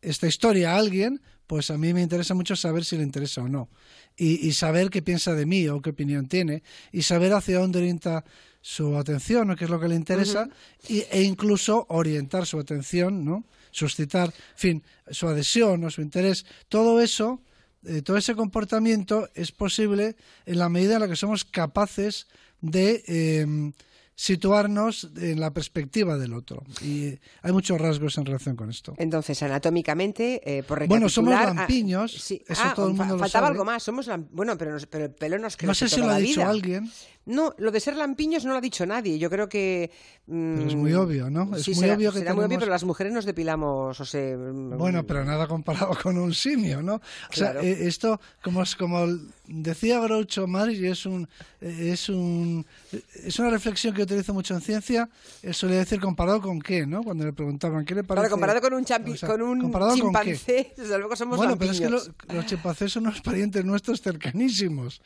esta 0.02 0.26
historia 0.26 0.72
a 0.72 0.76
alguien, 0.76 1.22
pues 1.46 1.70
a 1.70 1.78
mí 1.78 1.94
me 1.94 2.02
interesa 2.02 2.34
mucho 2.34 2.56
saber 2.56 2.84
si 2.84 2.96
le 2.96 3.02
interesa 3.02 3.42
o 3.42 3.48
no. 3.48 3.68
Y, 4.16 4.52
saber 4.52 4.90
qué 4.90 5.00
piensa 5.00 5.34
de 5.34 5.46
mí 5.46 5.66
o 5.68 5.80
qué 5.80 5.90
opinión 5.90 6.28
tiene. 6.28 6.62
Y 6.92 7.02
saber 7.02 7.32
hacia 7.32 7.58
dónde 7.58 7.78
orienta 7.78 8.24
su 8.60 8.96
atención 8.96 9.50
o 9.50 9.56
qué 9.56 9.64
es 9.64 9.70
lo 9.70 9.80
que 9.80 9.88
le 9.88 9.94
interesa. 9.94 10.48
e 10.88 11.22
incluso 11.22 11.86
orientar 11.88 12.46
su 12.46 12.58
atención, 12.58 13.24
¿no? 13.24 13.44
Suscitar, 13.70 14.28
en 14.28 14.58
fin, 14.58 14.82
su 15.10 15.28
adhesión 15.28 15.82
o 15.84 15.90
su 15.90 16.02
interés. 16.02 16.44
Todo 16.68 17.00
eso 17.00 17.40
eh, 17.84 18.02
todo 18.02 18.16
ese 18.16 18.34
comportamiento 18.34 19.28
es 19.34 19.50
posible 19.50 20.16
en 20.46 20.58
la 20.58 20.68
medida 20.68 20.94
en 20.94 21.00
la 21.00 21.08
que 21.08 21.16
somos 21.16 21.44
capaces 21.44 22.28
de 22.60 23.02
em, 23.08 23.72
situarnos 24.14 25.10
en 25.16 25.40
la 25.40 25.52
perspectiva 25.52 26.16
del 26.18 26.34
otro. 26.34 26.62
Y 26.80 27.18
hay 27.42 27.52
muchos 27.52 27.80
rasgos 27.80 28.18
en 28.18 28.26
relación 28.26 28.56
con 28.56 28.70
esto. 28.70 28.94
Entonces, 28.98 29.42
anatómicamente, 29.42 30.58
eh, 30.58 30.62
por 30.62 30.86
Bueno, 30.86 31.08
somos 31.08 31.34
ah, 31.34 31.52
lampiños, 31.54 32.14
eso 32.30 32.62
ah, 32.62 32.72
todo 32.74 32.88
el 32.88 32.94
mundo 32.94 33.14
lo 33.14 33.20
faltaba 33.20 33.48
algo 33.48 33.64
más, 33.64 33.82
somos 33.82 34.08
bueno, 34.30 34.56
pero, 34.58 34.76
pero, 34.90 35.06
el 35.06 35.10
pelo 35.12 35.38
nos 35.38 35.56
crece 35.56 35.66
No 35.66 35.74
sé 35.74 35.88
si 35.88 36.00
lo 36.00 36.10
ha 36.10 36.18
dicho 36.18 36.46
alguien. 36.46 36.90
No, 37.24 37.54
lo 37.58 37.70
de 37.70 37.78
ser 37.78 37.96
lampiños 37.96 38.44
no 38.44 38.50
lo 38.50 38.58
ha 38.58 38.60
dicho 38.60 38.84
nadie. 38.84 39.16
Yo 39.18 39.30
creo 39.30 39.48
que. 39.48 39.90
pero 40.26 40.66
es 40.66 40.74
muy 40.74 40.92
mm, 40.92 40.98
obvio, 40.98 41.30
¿no? 41.30 41.56
Es 41.56 41.68
muy 41.68 41.76
será, 41.76 41.94
obvio 41.94 42.12
que 42.12 42.18
será 42.18 42.34
muy 42.34 42.44
obvio, 42.44 42.58
pero 42.58 42.70
las 42.70 42.82
mujeres 42.82 43.12
nos 43.12 43.24
depilamos, 43.24 44.00
o 44.00 44.04
sea. 44.04 44.36
Mm, 44.36 44.76
bueno, 44.76 45.06
pero 45.06 45.24
nada 45.24 45.46
comparado 45.46 45.96
con 46.02 46.18
un 46.18 46.34
simio, 46.34 46.82
¿no? 46.82 46.94
O 46.94 47.32
sea, 47.32 47.52
eh, 47.62 47.86
esto, 47.86 48.20
como, 48.42 48.64
como 48.76 49.06
decía 49.46 50.00
Groucho 50.00 50.48
Marx, 50.48 50.74
y 50.74 50.86
es, 50.86 51.06
un, 51.06 51.28
eh, 51.60 51.90
es, 51.92 52.08
un, 52.08 52.66
es 52.90 53.38
una 53.38 53.50
reflexión 53.50 53.94
que 53.94 54.02
utilizo 54.02 54.34
mucho 54.34 54.54
en 54.54 54.60
ciencia, 54.60 55.08
él 55.42 55.54
solía 55.54 55.78
decir 55.78 56.00
comparado 56.00 56.40
con 56.40 56.60
qué, 56.60 56.86
¿no? 56.86 57.04
Cuando 57.04 57.24
le 57.24 57.32
preguntaban 57.32 57.84
qué 57.84 57.94
le 57.94 58.02
parece. 58.02 58.22
Claro, 58.22 58.32
comparado 58.32 58.60
con 58.60 58.74
un, 58.74 58.84
champi 58.84 59.16
con 59.18 59.42
un 59.42 59.72
chimpancé, 59.94 60.72
desde 60.76 60.98
luego 60.98 61.14
somos 61.14 61.36
Bueno, 61.36 61.56
pero 61.56 61.70
es 61.70 61.80
que 61.80 61.88
los 61.88 62.10
chimpancés 62.46 62.92
son 62.92 63.06
unos 63.06 63.20
parientes 63.20 63.64
nuestros 63.64 64.02
cercanísimos 64.02 65.00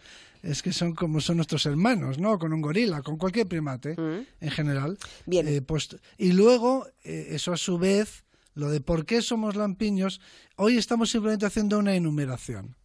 es 0.47 0.63
que 0.63 0.73
son 0.73 0.95
como 0.95 1.21
son 1.21 1.37
nuestros 1.37 1.67
hermanos, 1.67 2.19
¿no? 2.19 2.39
Con 2.39 2.53
un 2.53 2.61
gorila, 2.61 3.03
con 3.03 3.17
cualquier 3.17 3.49
primate 3.49 4.01
mm. 4.01 4.27
en 4.41 4.51
general. 4.51 4.97
Bien. 5.27 5.47
Eh, 5.49 5.61
pues, 5.61 5.97
y 6.19 6.33
luego, 6.33 6.87
eh, 7.05 7.29
eso 7.31 7.53
a 7.53 7.57
su 7.57 7.79
vez, 7.79 8.25
lo 8.55 8.71
de 8.71 8.81
por 8.81 9.05
qué 9.05 9.23
somos 9.23 9.57
lampiños, 9.57 10.21
hoy 10.57 10.79
estamos 10.79 11.11
simplemente 11.11 11.47
haciendo 11.47 11.79
una 11.79 11.97
enumeración. 11.97 12.77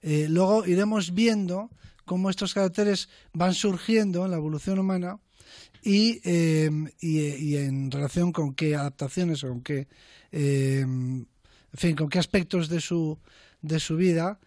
Eh, 0.00 0.26
luego 0.28 0.66
iremos 0.66 1.12
viendo 1.12 1.70
cómo 2.06 2.30
estos 2.30 2.54
caracteres 2.54 3.08
van 3.32 3.54
surgiendo 3.54 4.24
en 4.24 4.30
la 4.30 4.38
evolución 4.38 4.78
humana 4.78 5.20
y, 5.84 6.20
y, 7.00 7.56
en 7.56 7.90
relación 7.90 8.32
con 8.32 8.54
qué 8.54 8.74
adaptaciones 8.74 9.44
o 9.44 9.48
con 9.48 9.62
qué, 9.62 9.88
en 10.30 11.26
fin, 11.74 11.94
con 11.94 12.08
qué 12.08 12.18
aspectos 12.18 12.68
de 12.68 12.80
su, 12.80 13.18
de 13.60 13.80
su 13.80 13.96
vida 13.96 14.40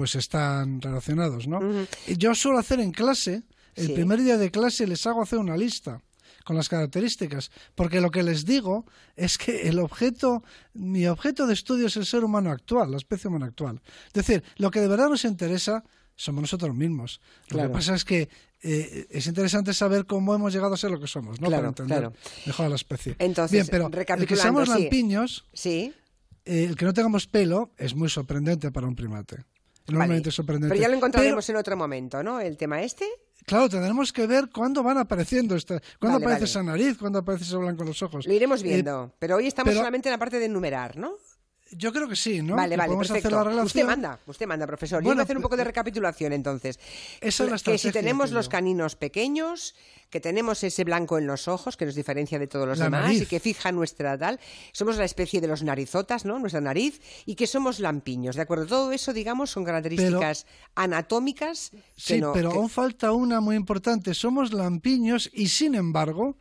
pues 0.00 0.14
están 0.14 0.80
relacionados, 0.80 1.46
¿no? 1.46 1.60
Yo 2.06 2.34
suelo 2.34 2.56
hacer 2.56 2.80
en 2.80 2.90
clase, 2.90 3.42
el 3.74 3.92
primer 3.92 4.22
día 4.22 4.38
de 4.38 4.50
clase 4.50 4.86
les 4.86 5.06
hago 5.06 5.20
hacer 5.20 5.38
una 5.38 5.58
lista 5.58 6.00
con 6.42 6.56
las 6.56 6.70
características, 6.70 7.50
porque 7.74 8.00
lo 8.00 8.10
que 8.10 8.22
les 8.22 8.46
digo 8.46 8.86
es 9.14 9.36
que 9.36 9.68
el 9.68 9.78
objeto, 9.78 10.42
mi 10.72 11.06
objeto 11.06 11.46
de 11.46 11.52
estudio 11.52 11.88
es 11.88 11.98
el 11.98 12.06
ser 12.06 12.24
humano 12.24 12.50
actual, 12.50 12.92
la 12.92 12.96
especie 12.96 13.28
humana 13.28 13.44
actual. 13.44 13.82
Es 14.06 14.14
decir, 14.14 14.42
lo 14.56 14.70
que 14.70 14.80
de 14.80 14.88
verdad 14.88 15.10
nos 15.10 15.26
interesa 15.26 15.84
somos 16.16 16.40
nosotros 16.40 16.74
mismos. 16.74 17.20
Lo 17.50 17.60
que 17.64 17.68
pasa 17.68 17.94
es 17.94 18.06
que 18.06 18.30
eh, 18.62 19.06
es 19.10 19.26
interesante 19.26 19.74
saber 19.74 20.06
cómo 20.06 20.34
hemos 20.34 20.50
llegado 20.50 20.72
a 20.72 20.78
ser 20.78 20.92
lo 20.92 20.98
que 20.98 21.08
somos, 21.08 21.42
¿no? 21.42 21.50
Para 21.50 21.68
entender 21.68 22.10
mejor 22.46 22.64
a 22.64 22.68
la 22.70 22.76
especie. 22.76 23.16
Entonces, 23.18 23.52
Bien, 23.52 23.66
pero 23.70 23.90
el 24.16 24.26
que 24.26 24.36
seamos 24.36 24.66
lampiños, 24.66 25.44
sí. 25.52 25.92
Eh, 26.46 26.64
el 26.64 26.76
que 26.76 26.86
no 26.86 26.94
tengamos 26.94 27.26
pelo, 27.26 27.74
es 27.76 27.94
muy 27.94 28.08
sorprendente 28.08 28.70
para 28.70 28.86
un 28.86 28.96
primate. 28.96 29.44
Pero 29.86 30.74
ya 30.74 30.88
lo 30.88 30.96
encontraremos 30.96 31.48
en 31.48 31.56
otro 31.56 31.76
momento, 31.76 32.22
¿no? 32.22 32.40
El 32.40 32.56
tema 32.56 32.82
este. 32.82 33.06
Claro, 33.46 33.68
tendremos 33.68 34.12
que 34.12 34.26
ver 34.26 34.50
cuándo 34.50 34.82
van 34.82 34.98
apareciendo, 34.98 35.56
esta, 35.56 35.80
cuándo 35.98 36.18
aparece 36.18 36.44
esa 36.44 36.62
nariz, 36.62 36.98
cuándo 36.98 37.20
aparece 37.20 37.44
ese 37.44 37.56
blanco 37.56 37.82
en 37.82 37.88
los 37.88 38.02
ojos. 38.02 38.26
Lo 38.26 38.32
iremos 38.32 38.60
eh, 38.60 38.64
viendo, 38.64 39.14
pero 39.18 39.36
hoy 39.36 39.46
estamos 39.46 39.74
solamente 39.74 40.08
en 40.08 40.12
la 40.12 40.18
parte 40.18 40.38
de 40.38 40.44
enumerar, 40.44 40.96
¿no? 40.96 41.14
Yo 41.72 41.92
creo 41.92 42.08
que 42.08 42.16
sí, 42.16 42.42
¿no? 42.42 42.56
Vale, 42.56 42.76
vale, 42.76 42.96
perfecto. 42.96 43.62
Usted 43.62 43.84
manda, 43.84 44.18
usted 44.26 44.46
manda, 44.46 44.66
profesor. 44.66 45.02
Yo 45.02 45.10
voy 45.10 45.18
a 45.18 45.22
hacer 45.22 45.36
un 45.36 45.42
poco 45.42 45.56
de 45.56 45.64
recapitulación 45.64 46.32
entonces. 46.32 46.78
Esa 47.20 47.44
es 47.44 47.50
la 47.50 47.58
que 47.58 47.78
si 47.78 47.92
tenemos 47.92 48.32
los 48.32 48.48
caninos 48.48 48.96
pequeños, 48.96 49.74
que 50.10 50.20
tenemos 50.20 50.64
ese 50.64 50.84
blanco 50.84 51.18
en 51.18 51.26
los 51.26 51.46
ojos 51.48 51.76
que 51.76 51.86
nos 51.86 51.94
diferencia 51.94 52.38
de 52.38 52.48
todos 52.48 52.66
los 52.66 52.78
demás 52.78 53.12
y 53.12 53.26
que 53.26 53.38
fija 53.38 53.70
nuestra 53.70 54.18
tal, 54.18 54.40
somos 54.72 54.96
la 54.96 55.04
especie 55.04 55.40
de 55.40 55.46
los 55.46 55.62
narizotas, 55.62 56.24
¿no? 56.24 56.38
Nuestra 56.38 56.60
nariz 56.60 57.00
y 57.26 57.36
que 57.36 57.46
somos 57.46 57.78
lampiños, 57.78 58.36
¿de 58.36 58.42
acuerdo? 58.42 58.66
Todo 58.66 58.92
eso, 58.92 59.12
digamos, 59.12 59.50
son 59.50 59.64
características 59.64 60.46
anatómicas. 60.74 61.70
sí, 61.96 62.20
pero 62.34 62.50
aún 62.50 62.68
falta 62.68 63.12
una 63.12 63.40
muy 63.40 63.56
importante. 63.56 64.14
Somos 64.14 64.52
lampiños 64.52 65.30
y, 65.32 65.48
sin 65.48 65.74
embargo, 65.74 66.36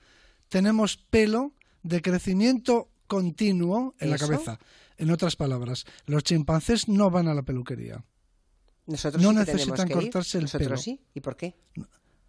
tenemos 0.50 0.98
pelo 0.98 1.54
de 1.84 2.02
crecimiento 2.02 2.90
continuo 3.08 3.94
en 4.00 4.10
la 4.12 4.18
cabeza. 4.18 4.60
En 5.00 5.12
otras 5.12 5.38
palabras, 5.38 5.86
los 6.06 6.24
chimpancés 6.24 6.90
no 6.90 7.10
van 7.10 7.30
a 7.30 7.34
la 7.34 7.42
peluquería. 7.44 8.04
Nosotros 8.86 9.24
no 9.24 9.32
sí 9.32 9.38
necesitan 9.38 9.88
cortarse 9.90 10.38
el 10.38 10.44
Nosotros 10.44 10.68
pelo. 10.68 10.78
sí. 10.78 11.00
¿Y 11.14 11.22
por 11.22 11.38
qué? 11.38 11.56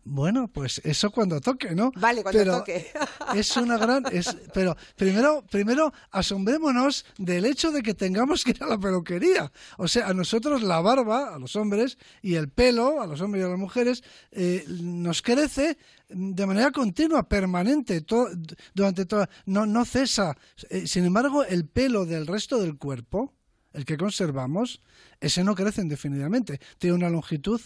Bueno, 0.04 0.48
pues 0.48 0.80
eso 0.84 1.10
cuando 1.10 1.40
toque, 1.40 1.74
¿no? 1.74 1.92
Vale, 1.94 2.22
cuando 2.22 2.58
toque. 2.58 2.86
es 3.34 3.56
una 3.56 3.76
gran. 3.76 4.04
Es, 4.10 4.34
pero 4.54 4.76
primero, 4.96 5.44
primero 5.50 5.92
asombrémonos 6.10 7.04
del 7.18 7.44
hecho 7.44 7.70
de 7.70 7.82
que 7.82 7.94
tengamos 7.94 8.42
que 8.42 8.52
ir 8.52 8.62
a 8.62 8.66
la 8.66 8.78
peluquería. 8.78 9.52
O 9.76 9.88
sea, 9.88 10.08
a 10.08 10.14
nosotros 10.14 10.62
la 10.62 10.80
barba, 10.80 11.34
a 11.34 11.38
los 11.38 11.54
hombres, 11.54 11.98
y 12.22 12.36
el 12.36 12.48
pelo, 12.48 13.02
a 13.02 13.06
los 13.06 13.20
hombres 13.20 13.42
y 13.42 13.46
a 13.46 13.48
las 13.50 13.58
mujeres, 13.58 14.02
eh, 14.30 14.64
nos 14.68 15.20
crece 15.20 15.76
de 16.08 16.46
manera 16.46 16.70
continua, 16.70 17.28
permanente, 17.28 18.04
durante 18.74 19.04
toda. 19.04 19.28
No, 19.46 19.66
no 19.66 19.84
cesa. 19.84 20.36
Eh, 20.70 20.86
sin 20.86 21.04
embargo, 21.04 21.44
el 21.44 21.66
pelo 21.66 22.06
del 22.06 22.26
resto 22.26 22.58
del 22.60 22.78
cuerpo, 22.78 23.34
el 23.74 23.84
que 23.84 23.98
conservamos, 23.98 24.80
ese 25.20 25.44
no 25.44 25.54
crece 25.54 25.82
indefinidamente. 25.82 26.58
Tiene 26.78 26.96
una 26.96 27.10
longitud 27.10 27.60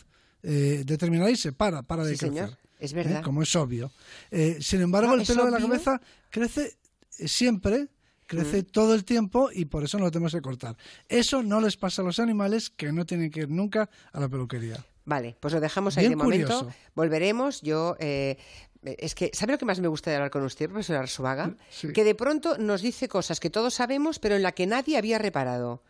eh, 0.46 0.82
determinada 0.84 1.30
y 1.30 1.36
se 1.36 1.52
para, 1.52 1.82
para 1.82 2.04
de 2.04 2.18
crecer. 2.18 2.58
Es 2.78 2.92
¿eh? 2.92 2.96
verdad. 2.96 3.22
Como 3.22 3.42
es 3.42 3.56
obvio. 3.56 3.90
Eh, 4.30 4.58
sin 4.60 4.82
embargo, 4.82 5.14
el 5.14 5.26
pelo 5.26 5.46
de 5.46 5.50
la 5.50 5.58
cabeza 5.58 6.00
crece 6.28 6.76
siempre, 7.08 7.88
crece 8.26 8.60
mm. 8.60 8.64
todo 8.66 8.94
el 8.94 9.06
tiempo 9.06 9.48
y 9.50 9.64
por 9.64 9.84
eso 9.84 9.98
no 9.98 10.04
lo 10.04 10.10
tenemos 10.10 10.32
que 10.32 10.42
cortar. 10.42 10.76
Eso 11.08 11.42
no 11.42 11.62
les 11.62 11.78
pasa 11.78 12.02
a 12.02 12.04
los 12.04 12.18
animales 12.18 12.68
que 12.68 12.92
no 12.92 13.06
tienen 13.06 13.30
que 13.30 13.40
ir 13.40 13.48
nunca 13.48 13.88
a 14.12 14.20
la 14.20 14.28
peluquería. 14.28 14.84
Vale, 15.06 15.34
pues 15.40 15.54
lo 15.54 15.60
dejamos 15.60 15.96
ahí 15.96 16.08
de 16.08 16.16
momento. 16.16 16.68
Volveremos. 16.94 17.62
Yo 17.62 17.96
es 18.00 19.14
que, 19.14 19.30
¿sabe 19.32 19.52
lo 19.52 19.58
que 19.58 19.64
más 19.64 19.80
me 19.80 19.88
gusta 19.88 20.10
de 20.10 20.16
hablar 20.16 20.30
con 20.30 20.42
usted, 20.42 20.68
profesor 20.68 20.96
Arzuaga? 20.96 21.54
Que 21.94 22.04
de 22.04 22.14
pronto 22.14 22.58
nos 22.58 22.82
dice 22.82 23.08
cosas 23.08 23.40
que 23.40 23.48
todos 23.48 23.72
sabemos, 23.72 24.18
pero 24.18 24.36
en 24.36 24.42
la 24.42 24.52
que 24.52 24.66
nadie 24.66 24.98
había 24.98 25.18
reparado. 25.18 25.82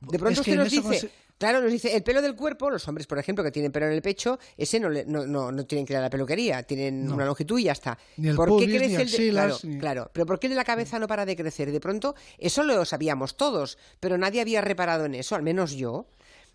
De 0.00 0.18
pronto 0.18 0.40
usted 0.40 0.56
nos 0.56 0.70
dice, 0.70 1.10
claro, 1.38 1.60
nos 1.60 1.72
dice, 1.72 1.94
el 1.94 2.02
pelo 2.02 2.22
del 2.22 2.34
cuerpo, 2.34 2.70
los 2.70 2.86
hombres, 2.88 3.06
por 3.06 3.18
ejemplo, 3.18 3.42
que 3.42 3.50
tienen 3.50 3.72
pelo 3.72 3.86
en 3.86 3.92
el 3.92 4.02
pecho, 4.02 4.38
ese 4.56 4.78
no, 4.80 4.90
no, 4.90 5.52
no, 5.52 5.66
tienen 5.66 5.86
que 5.86 5.94
ir 5.94 5.98
a 5.98 6.02
la 6.02 6.10
peluquería, 6.10 6.62
tienen 6.62 7.10
una 7.10 7.24
longitud 7.24 7.58
y 7.58 7.64
ya 7.64 7.72
está. 7.72 7.98
¿Por 8.34 8.58
qué 8.58 8.66
crece 8.66 9.02
el 9.02 9.10
de... 9.10 9.30
claro, 9.30 9.58
claro, 9.80 10.10
pero 10.12 10.26
¿por 10.26 10.38
qué 10.38 10.48
la 10.48 10.64
cabeza 10.64 10.98
no 10.98 11.08
para 11.08 11.26
de 11.26 11.36
crecer? 11.36 11.72
De 11.72 11.80
pronto, 11.80 12.14
eso 12.38 12.62
lo 12.62 12.84
sabíamos 12.84 13.36
todos, 13.36 13.78
pero 14.00 14.18
nadie 14.18 14.40
había 14.40 14.60
reparado 14.60 15.04
en 15.06 15.14
eso, 15.14 15.34
al 15.34 15.42
menos 15.42 15.72
yo. 15.72 16.06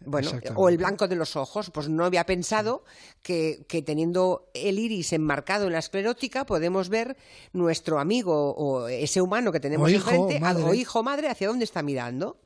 Bueno, 0.06 0.32
o 0.56 0.70
el 0.70 0.78
blanco 0.78 1.08
de 1.08 1.16
los 1.16 1.36
ojos, 1.36 1.70
pues 1.70 1.88
no 1.88 2.06
había 2.06 2.26
pensado 2.26 2.84
que, 3.22 3.66
que, 3.68 3.82
teniendo 3.82 4.50
el 4.54 4.80
iris 4.80 5.14
enmarcado 5.14 5.68
en 5.68 5.74
la 5.74 5.80
esclerótica 5.80 6.46
podemos 6.46 6.90
ver 6.90 7.18
nuestro 7.54 8.00
amigo 8.00 8.52
o 8.56 8.88
ese 8.88 9.22
humano 9.22 9.52
que 9.52 9.60
tenemos 9.60 9.92
o 9.92 9.94
enfrente, 9.94 10.38
hijo, 10.38 10.66
o 10.66 10.74
hijo 10.74 11.04
madre, 11.04 11.30
hacia 11.30 11.48
dónde 11.48 11.66
está 11.66 11.84
mirando. 11.84 12.40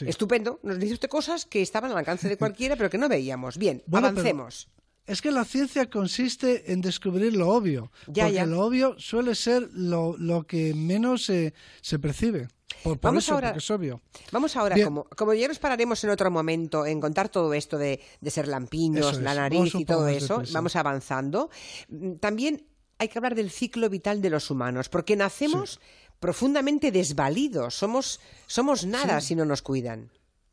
Estupendo, 0.00 0.60
nos 0.62 0.78
dice 0.78 0.94
usted 0.94 1.08
cosas 1.08 1.46
que 1.46 1.62
estaban 1.62 1.90
al 1.90 1.98
alcance 1.98 2.28
de 2.28 2.36
cualquiera 2.36 2.76
pero 2.76 2.90
que 2.90 2.98
no 2.98 3.08
veíamos. 3.08 3.56
Bien, 3.56 3.82
avancemos. 3.92 4.68
Es 5.06 5.22
que 5.22 5.30
la 5.30 5.46
ciencia 5.46 5.88
consiste 5.88 6.70
en 6.70 6.82
descubrir 6.82 7.34
lo 7.34 7.48
obvio, 7.48 7.90
porque 8.04 8.44
lo 8.44 8.60
obvio 8.60 8.94
suele 8.98 9.34
ser 9.34 9.70
lo, 9.72 10.14
lo 10.18 10.46
que 10.46 10.74
menos 10.74 11.24
se 11.24 11.98
percibe 11.98 12.48
vamos 13.00 13.28
ahora, 13.30 13.54
es 13.56 13.70
obvio. 13.70 14.00
Vamos 14.32 14.56
ahora, 14.56 14.76
como, 15.16 15.34
ya 15.34 15.48
nos 15.48 15.58
pararemos 15.58 16.02
en 16.04 16.10
otro 16.10 16.30
momento 16.30 16.86
en 16.86 17.00
contar 17.00 17.28
todo 17.28 17.52
esto 17.54 17.78
de, 17.78 18.00
ser 18.26 18.48
lampiños, 18.48 19.20
la 19.20 19.34
nariz 19.34 19.74
y 19.74 19.84
todo 19.84 20.08
eso, 20.08 20.42
vamos 20.52 20.76
avanzando. 20.76 21.50
Mm, 21.88 22.14
también 22.14 22.66
hay 22.98 23.08
que 23.08 23.18
hablar 23.18 23.34
del 23.34 23.50
ciclo 23.50 23.88
vital 23.88 24.20
de 24.20 24.30
los 24.30 24.50
humanos, 24.50 24.88
porque 24.88 25.16
nacemos 25.16 25.80
profundamente 26.20 26.90
desvalidos. 26.90 27.74
Somos, 27.74 28.20
somos 28.46 28.84
nada 28.84 29.20
si 29.20 29.34
no 29.34 29.44
nos 29.44 29.62
cuidan. 29.62 30.10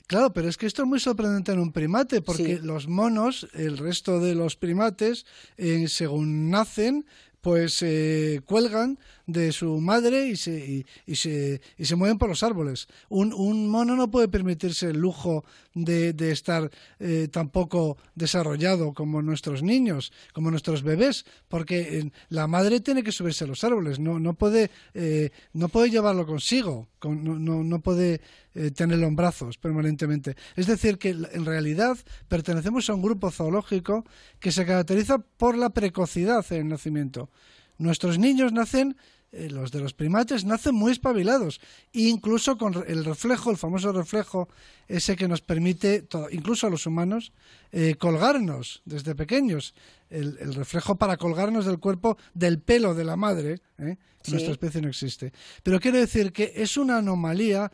Claro, 0.07 0.33
pero 0.33 0.47
es 0.47 0.57
que 0.57 0.67
esto 0.67 0.83
es 0.83 0.87
muy 0.87 0.99
sorprendente 0.99 1.51
en 1.51 1.59
un 1.59 1.71
primate, 1.71 2.21
porque 2.21 2.59
los 2.61 2.87
monos, 2.87 3.47
el 3.53 3.77
resto 3.77 4.19
de 4.19 4.35
los 4.35 4.55
primates, 4.55 5.25
eh, 5.57 5.87
según 5.87 6.51
nacen, 6.51 7.07
pues 7.41 7.75
se 7.75 8.41
cuelgan 8.45 8.99
de 9.27 9.51
su 9.51 9.79
madre 9.79 10.27
y 10.27 10.35
se, 10.35 10.85
y, 11.05 11.15
se, 11.15 11.61
y 11.77 11.85
se 11.85 11.95
mueven 11.95 12.17
por 12.17 12.29
los 12.29 12.43
árboles. 12.43 12.87
Un, 13.09 13.33
un, 13.33 13.67
mono 13.67 13.95
no 13.95 14.11
puede 14.11 14.27
permitirse 14.27 14.89
el 14.89 14.99
lujo 14.99 15.43
de, 15.73 16.13
de 16.13 16.31
estar 16.31 16.69
eh, 16.99 17.27
tampoco 17.31 17.97
desarrollado 18.13 18.93
como 18.93 19.21
nuestros 19.21 19.63
niños, 19.63 20.11
como 20.33 20.51
nuestros 20.51 20.83
bebés, 20.83 21.25
porque 21.47 22.11
la 22.29 22.47
madre 22.47 22.79
tiene 22.79 23.03
que 23.03 23.11
subirse 23.11 23.43
a 23.43 23.47
los 23.47 23.63
árboles, 23.63 23.99
no, 23.99 24.19
no, 24.19 24.33
puede, 24.33 24.69
eh, 24.93 25.31
no 25.53 25.69
puede 25.69 25.89
llevarlo 25.89 26.25
consigo, 26.25 26.87
no, 27.03 27.39
no, 27.39 27.63
no 27.63 27.79
puede 27.81 28.21
eh, 28.53 28.71
tenerlo 28.71 29.07
en 29.07 29.15
brazos 29.15 29.57
permanentemente. 29.57 30.35
Es 30.55 30.67
decir, 30.67 30.97
que 30.97 31.09
en 31.09 31.45
realidad 31.45 31.97
pertenecemos 32.27 32.89
a 32.89 32.93
un 32.93 33.01
grupo 33.01 33.31
zoológico 33.31 34.05
que 34.39 34.51
se 34.51 34.65
caracteriza 34.65 35.17
por 35.17 35.57
la 35.57 35.71
precocidad 35.71 36.45
en 36.51 36.61
el 36.61 36.67
nacimiento. 36.69 37.29
Nuestros 37.77 38.17
niños 38.17 38.53
nacen, 38.53 38.95
eh, 39.31 39.49
los 39.49 39.71
de 39.71 39.79
los 39.81 39.93
primates, 39.93 40.45
nacen 40.45 40.75
muy 40.75 40.91
espabilados, 40.91 41.59
incluso 41.91 42.57
con 42.57 42.73
el 42.87 43.03
reflejo, 43.03 43.51
el 43.51 43.57
famoso 43.57 43.91
reflejo, 43.91 44.47
ese 44.87 45.15
que 45.15 45.27
nos 45.27 45.41
permite, 45.41 46.07
incluso 46.31 46.67
a 46.67 46.69
los 46.69 46.85
humanos, 46.85 47.33
eh, 47.71 47.95
colgarnos 47.95 48.81
desde 48.85 49.15
pequeños. 49.15 49.73
El, 50.09 50.53
reflejo 50.53 50.95
para 50.95 51.17
colgarnos 51.17 51.65
del 51.65 51.79
cuerpo, 51.79 52.17
del 52.33 52.59
pelo 52.59 52.93
de 52.93 53.03
la 53.03 53.15
madre, 53.15 53.61
¿eh? 53.79 53.97
nuestra 54.29 54.51
especie 54.51 54.81
no 54.81 54.87
existe. 54.87 55.33
Pero 55.63 55.79
quiero 55.79 55.97
decir 55.97 56.31
que 56.31 56.53
es 56.55 56.77
una 56.77 56.99
anomalía 56.99 57.71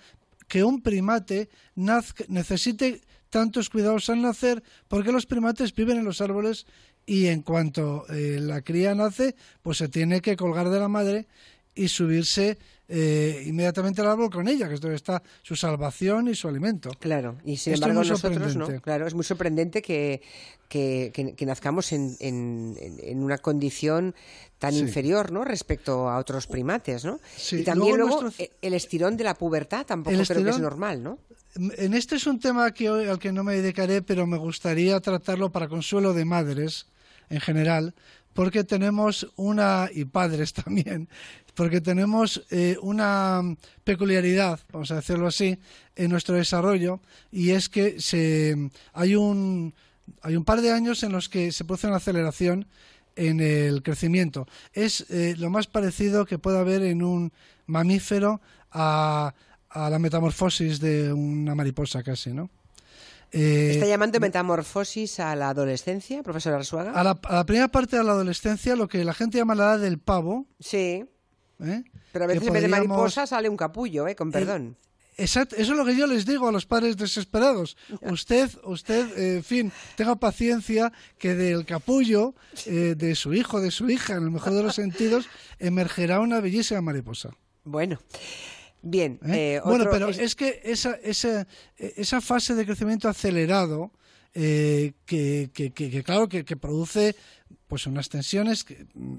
que 0.48 0.64
un 0.64 0.82
primate 0.82 1.50
necesite 1.76 3.02
tantos 3.30 3.70
cuidados 3.70 4.10
al 4.10 4.22
nacer, 4.22 4.62
porque 4.88 5.12
los 5.12 5.26
primates 5.26 5.74
viven 5.74 5.98
en 5.98 6.06
los 6.06 6.22
árboles 6.22 6.68
y 7.06 7.28
en 7.28 7.42
cuanto 7.42 8.06
eh, 8.10 8.40
la 8.40 8.62
cría 8.62 8.96
nace, 8.96 9.36
pues 9.62 9.78
se 9.78 9.88
tiene 9.88 10.22
que 10.22 10.36
colgar 10.36 10.70
de 10.70 10.80
la 10.80 10.88
madre 10.88 11.28
y 11.76 11.88
subirse 11.88 12.58
eh, 12.94 13.44
inmediatamente 13.48 14.02
al 14.02 14.08
árbol 14.08 14.30
con 14.30 14.50
ella, 14.50 14.68
que 14.68 14.74
es 14.74 14.82
donde 14.82 14.98
está 14.98 15.24
su 15.42 15.56
salvación 15.56 16.28
y 16.28 16.36
su 16.36 16.50
alimento. 16.50 16.92
Claro, 17.00 17.38
y 17.46 17.56
sin 17.56 17.76
embargo 17.76 18.04
nosotros 18.04 18.56
no. 18.58 18.82
Claro, 18.82 19.08
es 19.08 19.14
muy 19.14 19.24
sorprendente 19.24 19.82
que, 19.82 20.22
que, 20.68 21.46
nazcamos 21.46 21.94
en, 21.94 22.18
en, 22.20 23.24
una 23.24 23.38
condición 23.38 24.14
tan 24.60 24.76
inferior, 24.76 25.32
¿no? 25.32 25.46
Respecto 25.46 26.10
a 26.10 26.18
otros 26.18 26.48
primates, 26.48 27.06
¿no? 27.06 27.22
Y 27.52 27.64
también 27.64 27.98
luego, 27.98 28.30
e, 28.38 28.52
el 28.62 28.74
estirón 28.74 29.16
de 29.16 29.24
la 29.24 29.36
pubertad 29.36 29.86
tampoco 29.86 30.18
creo 30.28 30.44
que 30.44 30.50
es 30.50 30.60
normal, 30.60 31.02
¿no? 31.02 31.18
En 31.56 31.94
este 31.94 32.18
es 32.18 32.28
un 32.28 32.40
tema 32.40 32.74
que 32.74 32.90
al 32.90 33.20
que 33.20 33.32
no 33.32 33.46
me 33.46 33.56
dedicaré, 33.56 34.02
pero 34.02 34.28
me 34.28 34.38
gustaría 34.38 35.00
tratarlo 35.00 35.50
para 35.50 35.70
consuelo 35.70 36.14
de 36.14 36.26
madres 36.26 36.88
en 37.32 37.40
general, 37.40 37.96
porque 38.34 38.64
tenemos 38.64 39.28
una, 39.36 39.90
y 39.92 40.06
padres 40.06 40.54
también, 40.64 41.10
porque 41.56 41.82
tenemos 41.82 42.46
eh, 42.50 42.78
una 42.82 43.42
peculiaridad, 43.84 44.60
vamos 44.72 44.92
a 44.92 44.96
decirlo 44.96 45.28
así, 45.28 45.58
en 45.96 46.12
nuestro 46.12 46.36
desarrollo, 46.36 47.02
y 47.32 47.52
es 47.52 47.70
que 47.70 48.00
se, 48.00 48.56
hay, 48.94 49.16
un, 49.16 49.74
hay 50.22 50.36
un 50.36 50.46
par 50.46 50.62
de 50.62 50.72
años 50.72 51.04
en 51.04 51.12
los 51.12 51.30
que 51.30 51.52
se 51.52 51.66
produce 51.66 51.88
una 51.88 51.98
aceleración 51.98 52.68
en 53.16 53.40
el 53.40 53.84
crecimiento. 53.84 54.48
Es 54.74 55.06
eh, 55.10 55.36
lo 55.38 55.50
más 55.50 55.68
parecido 55.68 56.26
que 56.26 56.38
puede 56.38 56.60
haber 56.60 56.84
en 56.84 57.04
un 57.04 57.34
mamífero 57.66 58.42
a, 58.72 59.34
a 59.70 59.90
la 59.90 60.00
metamorfosis 60.00 60.80
de 60.80 61.12
una 61.12 61.56
mariposa 61.56 62.04
casi, 62.04 62.34
¿no? 62.34 62.50
Eh, 63.32 63.72
¿Está 63.72 63.86
llamando 63.86 64.20
metamorfosis 64.20 65.20
a 65.22 65.36
la 65.36 65.50
adolescencia, 65.50 66.22
profesor 66.22 66.54
Arzuaga? 66.54 66.92
A 66.92 67.04
la, 67.04 67.46
primera 67.46 67.70
parte 67.70 67.98
de 67.98 68.04
la 68.04 68.12
adolescencia, 68.12 68.76
lo 68.76 68.88
que 68.88 69.06
la 69.06 69.14
gente 69.14 69.38
llama 69.38 69.56
la 69.56 69.64
edad 69.64 69.80
del 69.80 70.00
pavo. 70.00 70.48
Sí. 70.60 71.06
¿eh? 71.64 71.84
Pero 72.12 72.26
a 72.26 72.28
veces 72.28 72.46
en 72.46 72.54
vez 72.54 72.62
de 72.62 72.68
mariposa 72.68 73.26
sale 73.26 73.48
un 73.48 73.56
capullo, 73.56 74.08
¿eh? 74.08 74.16
Con 74.16 74.32
perdón. 74.32 74.78
Exacto, 75.18 75.56
eso 75.56 75.74
es 75.74 75.78
lo 75.78 75.86
que 75.86 75.96
yo 75.96 76.08
les 76.08 76.26
digo 76.26 76.48
a 76.48 76.52
los 76.52 76.66
padres 76.66 76.98
desesperados. 76.98 77.78
Usted, 78.02 78.50
usted, 78.64 79.18
eh, 79.18 79.36
en 79.38 79.44
fin, 79.44 79.72
tenga 79.96 80.16
paciencia 80.16 80.92
que 81.18 81.36
del 81.36 81.66
capullo 81.66 82.34
de 82.66 83.16
su 83.16 83.34
hijo, 83.34 83.62
de 83.62 83.72
su 83.72 83.90
hija, 83.90 84.16
en 84.16 84.24
el 84.24 84.32
mejor 84.32 84.54
de 84.54 84.64
los 84.64 84.76
sentidos, 84.76 85.30
emergerá 85.60 86.20
una 86.20 86.42
bellísima 86.42 86.82
mariposa. 86.82 87.30
Bueno. 87.64 88.00
Bien. 88.82 89.20
¿Eh? 89.26 89.56
Eh, 89.56 89.62
bueno, 89.64 89.86
pero 89.92 90.10
es... 90.10 90.36
que 90.36 90.62
esa, 90.64 90.96
esa, 91.04 91.48
esa 91.78 92.22
fase 92.22 92.56
de 92.56 92.66
crecimiento 92.66 93.08
acelerado, 93.08 93.92
eh, 94.34 94.94
que, 95.06 95.52
que, 95.54 95.72
que, 95.72 96.04
claro, 96.04 96.28
que, 96.30 96.44
produce 96.56 97.16
pues 97.68 97.86
unas 97.86 98.10
tensiones 98.10 98.66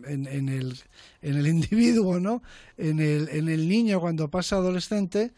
en, 0.06 0.26
en, 0.26 0.48
el, 0.48 0.78
en 1.20 1.36
el 1.36 1.46
individuo, 1.56 2.18
¿no? 2.18 2.42
En 2.76 2.98
el, 2.98 3.28
en 3.28 3.48
el 3.48 3.68
niño 3.68 4.00
cuando 4.00 4.30
pasa 4.30 4.56
adolescente, 4.56 5.32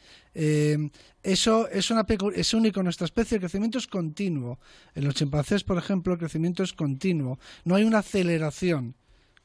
eso 1.23 1.69
es, 1.69 1.91
una 1.91 2.07
es 2.35 2.55
único 2.55 2.81
en 2.81 2.85
nuestra 2.85 3.05
especie, 3.05 3.37
el 3.37 3.41
crecimiento 3.41 3.79
es 3.79 3.87
continuo. 3.87 4.59
En 4.95 5.05
los 5.05 5.15
chimpancés, 5.15 5.65
por 5.65 5.79
ejemplo, 5.79 6.15
el 6.15 6.19
crecimiento 6.19 6.63
es 6.63 6.73
continuo, 6.73 7.39
no 7.65 7.75
hay 7.75 7.85
una 7.85 7.99
aceleración 7.99 8.95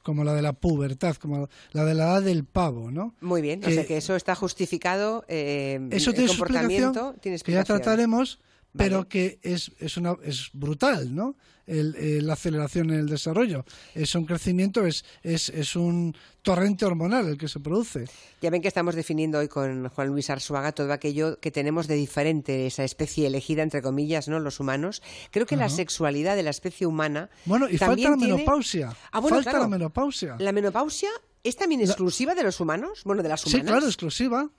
como 0.04 0.24
la 0.24 0.34
de 0.34 0.42
la 0.42 0.54
pubertad, 0.54 1.16
como 1.16 1.50
la 1.72 1.86
de 1.86 1.94
la 1.94 2.06
edad 2.06 2.22
del 2.22 2.46
pavo, 2.46 2.92
¿no? 2.92 3.14
Muy 3.22 3.42
bien, 3.42 3.64
o 3.64 3.70
sea 3.70 3.86
que 3.86 3.98
eso 3.98 4.16
está 4.16 4.36
justificado. 4.36 5.26
Eh, 5.28 5.80
eso 5.92 6.14
tiene 6.14 6.28
comportamiento, 6.28 7.16
tiene 7.22 7.38
que 7.40 7.52
ya 7.52 7.64
trataremos, 7.64 8.40
pero 8.76 9.08
que 9.08 9.40
es, 9.42 9.72
es, 9.80 9.98
una, 9.98 10.16
es 10.24 10.50
brutal, 10.54 11.14
¿no? 11.14 11.36
El, 11.66 12.26
la 12.26 12.34
aceleración 12.34 12.90
en 12.90 13.00
el 13.00 13.08
desarrollo. 13.08 13.64
Es 13.94 14.16
un 14.16 14.26
crecimiento, 14.26 14.88
es, 14.88 15.06
es, 15.22 15.50
es, 15.50 15.76
un 15.76 16.16
torrente 16.42 16.84
hormonal 16.84 17.28
el 17.28 17.38
que 17.38 17.48
se 17.48 17.60
produce. 17.60 18.06
Ya 18.42 18.50
ven 18.50 18.64
que 18.64 18.68
estamos 18.68 18.96
definiendo 18.96 19.38
hoy 19.38 19.48
con 19.48 19.88
Juan 19.90 20.08
Luis 20.08 20.32
Arzuaga 20.32 20.72
todo 20.72 20.92
aquello 20.92 21.40
que 21.40 21.52
tenemos 21.52 21.88
de 21.88 21.94
diferente, 21.94 22.66
esa 22.66 22.84
especie 22.84 23.28
elegida, 23.28 23.62
entre 23.62 23.84
comillas, 23.84 24.28
¿no? 24.28 24.40
Los 24.40 24.60
humanos. 24.60 25.04
Creo 25.30 25.46
que 25.46 25.58
la 25.58 25.70
sexualidad 25.70 26.36
de 26.36 26.44
la 26.44 26.50
especie 26.50 26.88
humana. 26.88 27.30
Bueno, 27.46 27.70
y 27.70 27.78
falta 27.78 28.10
la 28.10 28.18
menopausia. 28.18 28.96
Ah, 29.12 29.22
falta 29.22 29.60
la 29.60 29.68
menopausia. 29.68 30.38
¿La 30.40 30.52
menopausia 30.52 31.10
es 31.44 31.56
también 31.56 31.82
exclusiva 31.82 32.34
de 32.34 32.44
los 32.44 32.60
humanos? 32.60 33.04
Bueno, 33.06 33.22
de 33.22 33.30
las 33.30 33.46
humanas. 33.46 33.62
Sí, 33.62 33.68
claro, 33.68 33.86
exclusiva 33.86 34.50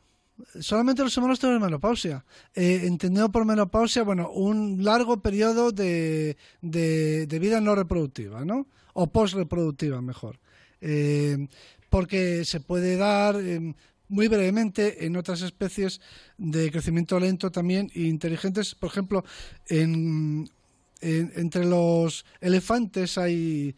solamente 0.61 1.03
los 1.03 1.17
humanos 1.17 1.39
tenemos 1.39 1.63
menopausia. 1.63 2.25
Eh, 2.55 2.83
entendido 2.85 3.31
por 3.31 3.45
menopausia, 3.45 4.03
bueno, 4.03 4.31
un 4.31 4.83
largo 4.85 5.21
periodo 5.21 5.73
de, 5.73 6.37
de, 6.61 7.39
vida 7.39 7.61
no 7.61 7.75
reproductiva, 7.75 8.45
¿no? 8.45 8.67
O 8.95 9.07
post-reproductiva, 9.09 10.01
mejor. 10.01 10.39
Eh, 10.81 11.49
porque 11.89 12.45
se 12.45 12.61
puede 12.61 12.97
dar 12.97 13.37
eh, 13.37 13.75
muy 14.09 14.29
brevemente 14.29 15.07
en 15.07 15.17
otras 15.17 15.43
especies 15.43 16.01
de 16.39 16.71
crecimiento 16.71 17.19
lento 17.19 17.51
también 17.51 17.91
e 17.95 18.03
inteligentes. 18.03 18.75
Por 18.75 18.91
ejemplo, 18.91 19.25
en, 19.69 20.51
entre 21.01 21.65
los 21.65 22.25
elefantes 22.41 23.19
hay 23.19 23.75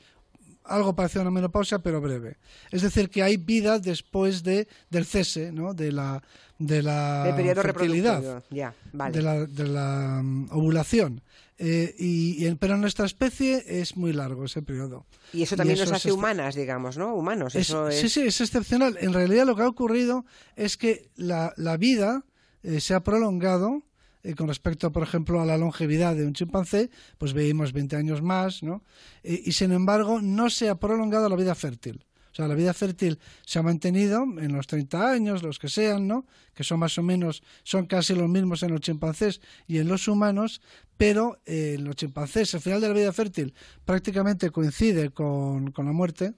algo 0.65 0.95
parecido 0.95 1.21
a 1.21 1.25
una 1.25 1.31
menopausia, 1.31 1.81
pero 1.81 2.01
breve. 2.01 2.37
Es 2.71 2.83
decir, 2.83 3.11
que 3.11 3.23
hay 3.23 3.37
vida 3.37 3.79
después 3.79 4.43
de, 4.43 4.69
del 4.91 5.07
cese, 5.07 5.53
¿no? 5.53 5.75
de 5.75 5.93
la, 5.93 6.23
de 6.67 6.83
la 6.83 7.35
fertilidad, 7.57 8.45
de 8.51 9.23
la, 9.23 9.47
de 9.47 9.69
la 9.69 10.19
um, 10.21 10.49
ovulación. 10.51 11.23
Eh, 11.59 11.95
y, 11.99 12.53
pero 12.57 12.75
en 12.75 12.81
nuestra 12.81 13.07
especie 13.07 13.63
es 13.67 13.97
muy 13.97 14.13
largo 14.13 14.45
ese 14.45 14.63
periodo. 14.63 15.07
Y 15.33 15.43
eso 15.43 15.57
también 15.57 15.79
nos 15.79 15.93
hace 15.93 16.11
humanas, 16.11 16.55
digamos, 16.55 16.97
¿no? 16.97 17.15
Humanos. 17.15 17.55
Eso 17.55 17.91
Sí, 17.91 18.09
sí, 18.09 18.23
es 18.23 18.41
excepcional. 18.41 18.99
En 19.01 19.13
realidad 19.13 19.47
lo 19.47 19.55
que 19.55 19.63
ha 19.63 19.69
ocurrido 19.69 20.25
es 20.57 20.77
que 20.77 21.11
la, 21.17 21.53
la 21.57 21.77
vida 21.77 22.25
eh, 22.63 22.81
se 22.81 22.95
ha 22.95 23.05
prolongado 23.05 23.83
eh, 24.25 24.35
con 24.35 24.49
respecto, 24.49 24.91
por 24.93 25.03
ejemplo, 25.03 25.41
a 25.41 25.47
la 25.47 25.59
longevidad 25.59 26.17
de 26.17 26.27
un 26.27 26.33
chimpancé, 26.33 26.91
pues 27.19 27.33
veíamos 27.33 27.73
20 27.73 27.97
años 27.97 28.23
más, 28.23 28.63
¿no? 28.63 28.83
y 29.25 29.53
sin 29.53 29.73
embargo, 29.73 30.21
no 30.21 30.51
se 30.51 30.69
ha 30.69 30.77
prolongado 30.77 31.29
la 31.29 31.37
vida 31.37 31.55
fértil. 31.55 32.05
O 32.33 32.35
sea, 32.35 32.49
la 32.49 32.55
vida 32.55 32.73
fértil 32.73 33.19
se 33.45 33.59
ha 33.59 33.63
mantenido 33.63 34.23
en 34.23 34.53
los 34.53 34.67
30 34.67 35.11
años, 35.11 35.43
los 35.43 35.59
que 35.59 35.69
sean, 35.69 36.09
¿no? 36.09 36.27
Que 36.55 36.65
son 36.65 36.81
más 36.81 36.97
o 36.97 37.03
menos, 37.03 37.43
son 37.63 37.87
casi 37.87 38.15
los 38.15 38.29
mismos 38.29 38.63
en 38.63 38.73
los 38.73 38.81
chimpancés 38.81 39.41
y 39.67 39.79
en 39.79 39.89
los 39.89 40.09
humanos, 40.09 40.63
pero 40.97 41.41
eh, 41.45 41.75
en 41.77 41.85
los 41.85 41.97
chimpancés 41.97 42.55
el 42.55 42.61
final 42.61 42.81
de 42.81 42.89
la 42.89 42.95
vida 42.95 43.13
fértil 43.13 43.55
prácticamente 43.85 44.51
coincide 44.51 45.11
con, 45.11 45.73
con 45.73 45.85
la 45.85 45.93
muerte, 45.93 46.33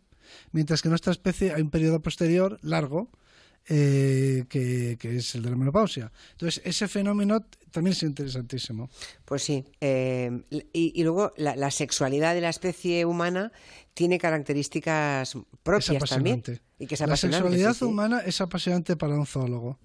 mientras 0.50 0.82
que 0.82 0.88
en 0.88 0.92
nuestra 0.92 1.12
especie 1.12 1.54
hay 1.54 1.62
un 1.62 1.70
periodo 1.70 2.00
posterior 2.00 2.58
largo, 2.62 3.10
eh, 3.68 4.44
que, 4.48 4.98
es 5.02 5.34
el 5.34 5.42
de 5.42 5.50
la 5.50 5.56
menopausia. 5.56 6.12
Entonces, 6.32 6.62
ese 6.64 6.86
fenómeno 6.88 7.44
también 7.70 7.92
es 7.92 8.02
interesantísimo. 8.02 8.90
Pues 9.24 9.42
sí. 9.42 9.64
Eh, 9.80 10.42
y, 10.72 11.02
luego 11.02 11.32
la, 11.36 11.70
sexualidad 11.70 12.34
de 12.34 12.40
la 12.40 12.50
especie 12.50 13.04
humana 13.04 13.52
tiene 13.94 14.18
características 14.18 15.36
propias 15.62 16.10
también. 16.10 16.42
Y 16.78 16.86
que 16.86 16.96
la 17.06 17.16
sexualidad 17.16 17.80
humana 17.82 18.20
es 18.24 18.40
apasionante 18.40 18.96
para 18.96 19.14
un 19.14 19.26
zoólogo 19.26 19.78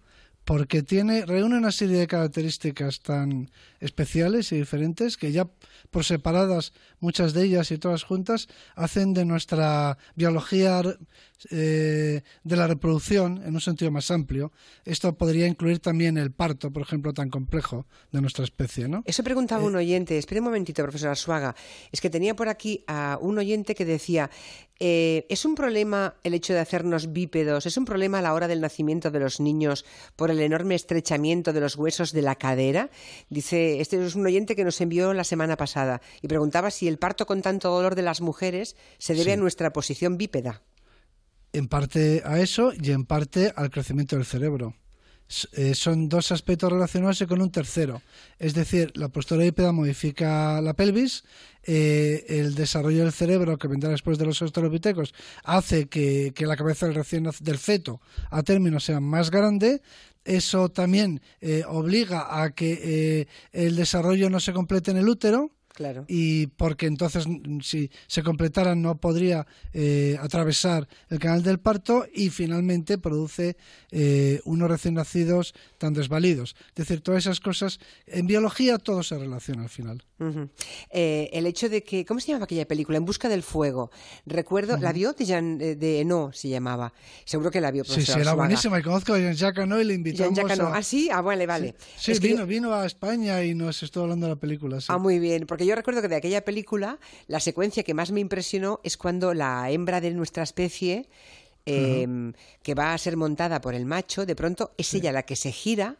porque 0.50 0.82
tiene, 0.82 1.28
reúne 1.28 1.58
una 1.58 1.72
serie 1.72 1.98
de 1.98 2.08
características 2.08 3.02
tan 3.02 3.52
especiales 3.80 4.52
y 4.52 4.58
diferentes 4.58 5.16
que 5.16 5.32
ya 5.32 5.48
por 5.92 6.06
separadas, 6.06 6.74
muchas 7.00 7.34
de 7.34 7.44
ellas 7.44 7.70
y 7.70 7.78
todas 7.78 8.04
juntas, 8.04 8.48
hacen 8.76 9.14
de 9.14 9.26
nuestra 9.26 10.00
biología 10.16 10.82
eh, 11.52 12.22
de 12.44 12.56
la 12.56 12.68
reproducción, 12.68 13.42
en 13.46 13.54
un 13.54 13.62
sentido 13.62 13.92
más 13.92 14.12
amplio, 14.12 14.52
esto 14.86 15.18
podría 15.18 15.48
incluir 15.48 15.80
también 15.80 16.18
el 16.18 16.32
parto, 16.32 16.72
por 16.72 16.82
ejemplo, 16.82 17.14
tan 17.14 17.30
complejo 17.30 17.86
de 18.12 18.22
nuestra 18.22 18.44
especie, 18.44 18.88
¿no? 18.88 19.04
Eso 19.06 19.24
preguntaba 19.24 19.64
un 19.64 19.76
eh, 19.76 19.80
oyente. 19.80 20.18
Espere 20.18 20.42
un 20.42 20.46
momentito, 20.46 20.84
profesor 20.84 21.16
Suaga. 21.16 21.56
Es 21.92 22.02
que 22.02 22.10
tenía 22.10 22.36
por 22.36 22.50
aquí 22.50 22.84
a 22.88 23.18
un 23.22 23.38
oyente 23.38 23.76
que 23.76 23.86
decía, 23.86 24.30
eh, 24.80 25.26
¿es 25.30 25.46
un 25.46 25.56
problema 25.56 26.16
el 26.24 26.34
hecho 26.34 26.54
de 26.54 26.60
hacernos 26.60 27.12
bípedos? 27.12 27.66
¿Es 27.66 27.78
un 27.78 27.86
problema 27.86 28.20
a 28.20 28.22
la 28.22 28.34
hora 28.34 28.48
del 28.48 28.62
nacimiento 28.62 29.12
de 29.12 29.20
los 29.20 29.40
niños 29.40 29.86
por 30.16 30.32
el 30.32 30.40
enorme 30.40 30.76
estrechamiento 30.76 31.54
de 31.54 31.60
los 31.60 31.76
huesos 31.76 32.12
de 32.14 32.22
la 32.22 32.36
cadera? 32.36 32.90
Dice, 33.30 33.82
este 33.82 34.04
es 34.04 34.16
un 34.16 34.26
oyente 34.26 34.56
que 34.56 34.64
nos 34.64 34.80
envió 34.80 35.14
la 35.14 35.24
semana 35.24 35.58
pasada 35.58 36.02
y 36.22 36.28
preguntaba 36.28 36.72
si 36.72 36.88
el 36.88 36.98
parto 36.98 37.26
con 37.26 37.42
tanto 37.42 37.70
dolor 37.70 37.96
de 37.96 38.04
las 38.04 38.22
mujeres 38.22 38.76
se 38.98 39.16
debe 39.16 39.34
a 39.34 39.38
nuestra 39.38 39.74
posición 39.74 40.18
bípeda. 40.18 40.62
En 41.54 41.68
parte 41.68 42.22
a 42.26 42.40
eso 42.40 42.72
y 42.80 42.92
en 42.92 43.06
parte 43.06 43.52
al 43.56 43.70
crecimiento 43.72 44.16
del 44.16 44.26
cerebro. 44.26 44.76
Eh, 45.54 45.76
son 45.76 46.10
dos 46.10 46.32
aspectos 46.32 46.72
relacionados 46.72 47.24
con 47.28 47.42
un 47.42 47.52
tercero. 47.52 48.02
Es 48.40 48.56
decir, 48.56 48.92
la 48.96 49.10
postura 49.10 49.46
hípeda 49.46 49.72
modifica 49.72 50.60
la 50.60 50.74
pelvis, 50.74 51.24
eh, 51.64 52.26
el 52.30 52.56
desarrollo 52.56 53.04
del 53.04 53.12
cerebro 53.14 53.58
que 53.58 53.68
vendrá 53.68 53.92
después 53.92 54.18
de 54.18 54.26
los 54.26 54.42
australopitecos 54.42 55.14
hace 55.44 55.88
que, 55.88 56.34
la 56.40 56.58
cabeza 56.58 56.88
del, 56.88 56.96
recién, 56.96 57.32
feto 57.32 58.02
a 58.32 58.42
término 58.42 58.80
sea 58.80 59.00
más 59.00 59.30
grande. 59.30 59.82
Eso 60.26 60.70
también 60.70 61.22
eh, 61.42 61.64
obliga 61.68 62.42
a 62.42 62.50
que 62.52 63.28
el 63.52 63.76
desarrollo 63.76 64.30
no 64.30 64.40
se 64.40 64.54
complete 64.54 64.92
en 64.92 64.98
el 64.98 65.08
útero, 65.08 65.52
y 66.08 66.48
porque 66.48 66.86
entonces 66.86 67.26
si 67.62 67.90
se 68.08 68.24
completara 68.24 68.76
no 68.76 69.00
podría 69.00 69.48
eh, 69.74 70.18
atravesar 70.22 70.88
el 71.10 71.20
canal 71.20 71.44
del 71.44 71.60
parto 71.60 72.06
y 72.14 72.30
finalmente 72.30 72.98
produce 72.98 73.58
eh, 73.92 74.42
unos 74.46 74.70
recién 74.70 74.96
nacidos 74.96 75.54
tan 75.78 75.94
desvalidos. 75.94 76.56
Es 76.70 76.76
decir, 76.76 77.02
todas 77.02 77.26
esas 77.26 77.40
cosas, 77.40 77.80
en 78.08 78.28
biología 78.28 78.78
todo 78.78 79.04
se 79.04 79.18
relaciona 79.18 79.64
al 79.64 79.70
final. 79.70 80.04
Eh, 80.92 81.30
el 81.32 81.46
hecho 81.46 81.70
de 81.70 81.82
que, 81.82 82.06
¿cómo 82.06 82.20
se 82.20 82.28
llamaba 82.28 82.44
aquella 82.44 82.68
película? 82.68 82.98
En 82.98 83.06
busca 83.06 83.30
del 83.30 83.44
fuego. 83.44 83.90
Recuerdo, 84.26 84.78
¿la 84.78 84.92
vio? 84.92 85.14
De, 85.14 85.26
Jean, 85.26 85.58
de 85.58 86.04
No 86.06 86.32
se 86.34 86.50
llamaba. 86.50 86.94
Seguro 87.26 87.52
que 87.52 87.62
la 87.62 87.72
vio. 87.72 87.86
Sí, 87.86 88.02
sí, 88.02 88.20
era 88.20 88.34
buenísima 88.34 88.80
y 88.80 88.84
conozco 88.84 89.14
a 89.14 89.20
Jean-Jacques 89.20 89.66
y 89.66 89.84
le 89.84 89.94
invitamos 89.94 90.38
a... 90.38 90.76
Ah, 90.76 90.84
sí, 90.84 91.10
ah, 91.12 91.22
vale, 91.22 91.46
vale. 91.46 91.76
Sí, 91.98 92.14
vino, 92.20 92.46
vino 92.46 92.74
a 92.74 92.86
España 92.86 93.44
y 93.44 93.56
nos 93.56 93.82
estuvo 93.84 94.04
hablando 94.04 94.28
de 94.28 94.34
la 94.34 94.40
película. 94.40 94.80
Ah, 94.88 94.98
muy 94.98 95.20
bien, 95.20 95.46
porque 95.46 95.66
yo 95.70 95.76
recuerdo 95.76 96.02
que 96.02 96.08
de 96.08 96.16
aquella 96.16 96.44
película 96.44 97.00
la 97.28 97.40
secuencia 97.40 97.84
que 97.84 97.94
más 97.94 98.12
me 98.12 98.20
impresionó 98.20 98.80
es 98.84 98.98
cuando 98.98 99.34
la 99.34 99.70
hembra 99.70 100.02
de 100.02 100.12
nuestra 100.12 100.44
especie, 100.44 101.08
em, 101.66 102.34
que 102.64 102.74
va 102.74 102.94
a 102.94 102.98
ser 102.98 103.16
montada 103.16 103.62
por 103.62 103.76
el 103.76 103.86
macho, 103.86 104.26
de 104.26 104.36
pronto 104.36 104.74
es 104.78 104.94
ella 104.94 105.12
la 105.12 105.24
que 105.24 105.36
se 105.36 105.52
gira 105.52 105.98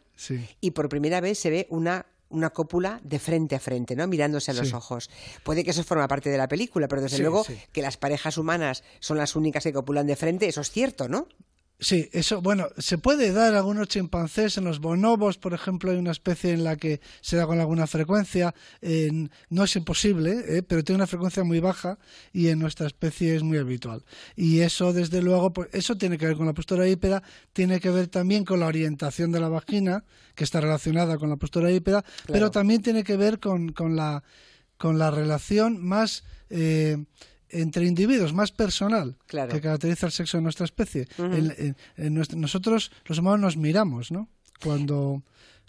y 0.60 0.72
por 0.72 0.88
primera 0.88 1.20
vez 1.20 1.38
se 1.38 1.50
ve 1.50 1.66
una 1.70 2.06
una 2.30 2.50
cópula 2.50 3.00
de 3.02 3.18
frente 3.18 3.56
a 3.56 3.60
frente, 3.60 3.96
¿no? 3.96 4.06
Mirándose 4.06 4.52
a 4.52 4.54
los 4.54 4.72
ojos. 4.72 5.10
Puede 5.42 5.64
que 5.64 5.70
eso 5.70 5.82
forma 5.82 6.06
parte 6.06 6.30
de 6.30 6.38
la 6.38 6.46
película, 6.46 6.86
pero 6.86 7.02
desde 7.02 7.18
luego 7.18 7.44
que 7.72 7.82
las 7.82 7.96
parejas 7.96 8.38
humanas 8.38 8.84
son 9.00 9.18
las 9.18 9.34
únicas 9.34 9.64
que 9.64 9.72
copulan 9.72 10.06
de 10.06 10.14
frente, 10.14 10.46
eso 10.46 10.60
es 10.60 10.70
cierto, 10.70 11.08
¿no? 11.08 11.26
Sí, 11.82 12.10
eso, 12.12 12.42
bueno, 12.42 12.68
se 12.76 12.98
puede 12.98 13.32
dar 13.32 13.54
algunos 13.54 13.88
chimpancés, 13.88 14.58
en 14.58 14.64
los 14.64 14.80
bonobos, 14.80 15.38
por 15.38 15.54
ejemplo, 15.54 15.90
hay 15.90 15.96
una 15.96 16.10
especie 16.10 16.52
en 16.52 16.62
la 16.62 16.76
que 16.76 17.00
se 17.22 17.38
da 17.38 17.46
con 17.46 17.58
alguna 17.58 17.86
frecuencia, 17.86 18.54
no 19.48 19.64
es 19.64 19.76
imposible, 19.76 20.58
¿eh? 20.58 20.62
pero 20.62 20.84
tiene 20.84 20.96
una 20.96 21.06
frecuencia 21.06 21.42
muy 21.42 21.58
baja 21.58 21.98
y 22.34 22.48
en 22.48 22.58
nuestra 22.58 22.86
especie 22.86 23.34
es 23.34 23.42
muy 23.42 23.56
habitual. 23.56 24.04
Y 24.36 24.60
eso, 24.60 24.92
desde 24.92 25.22
luego, 25.22 25.54
pues, 25.54 25.70
eso 25.72 25.96
tiene 25.96 26.18
que 26.18 26.26
ver 26.26 26.36
con 26.36 26.44
la 26.44 26.52
postura 26.52 26.86
hípeda, 26.86 27.22
tiene 27.54 27.80
que 27.80 27.88
ver 27.88 28.08
también 28.08 28.44
con 28.44 28.60
la 28.60 28.66
orientación 28.66 29.32
de 29.32 29.40
la 29.40 29.48
vagina, 29.48 30.04
que 30.34 30.44
está 30.44 30.60
relacionada 30.60 31.16
con 31.16 31.30
la 31.30 31.36
postura 31.36 31.72
hípeda, 31.72 32.04
pero 32.26 32.50
también 32.50 32.82
tiene 32.82 33.04
que 33.04 33.16
ver 33.16 33.40
con, 33.40 33.72
con, 33.72 33.96
la, 33.96 34.22
con 34.76 34.98
la 34.98 35.10
relación 35.10 35.82
más... 35.82 36.24
Eh, 36.50 37.02
entre 37.50 37.86
individuos, 37.86 38.32
más 38.32 38.52
personal, 38.52 39.16
que 39.26 39.60
caracteriza 39.60 40.06
el 40.06 40.12
sexo 40.12 40.38
de 40.38 40.42
nuestra 40.42 40.64
especie. 40.64 41.06
nosotros, 41.96 42.92
los 43.06 43.18
humanos, 43.18 43.40
nos 43.40 43.56
miramos, 43.56 44.10
¿no? 44.10 44.28
Cuando, 44.62 45.22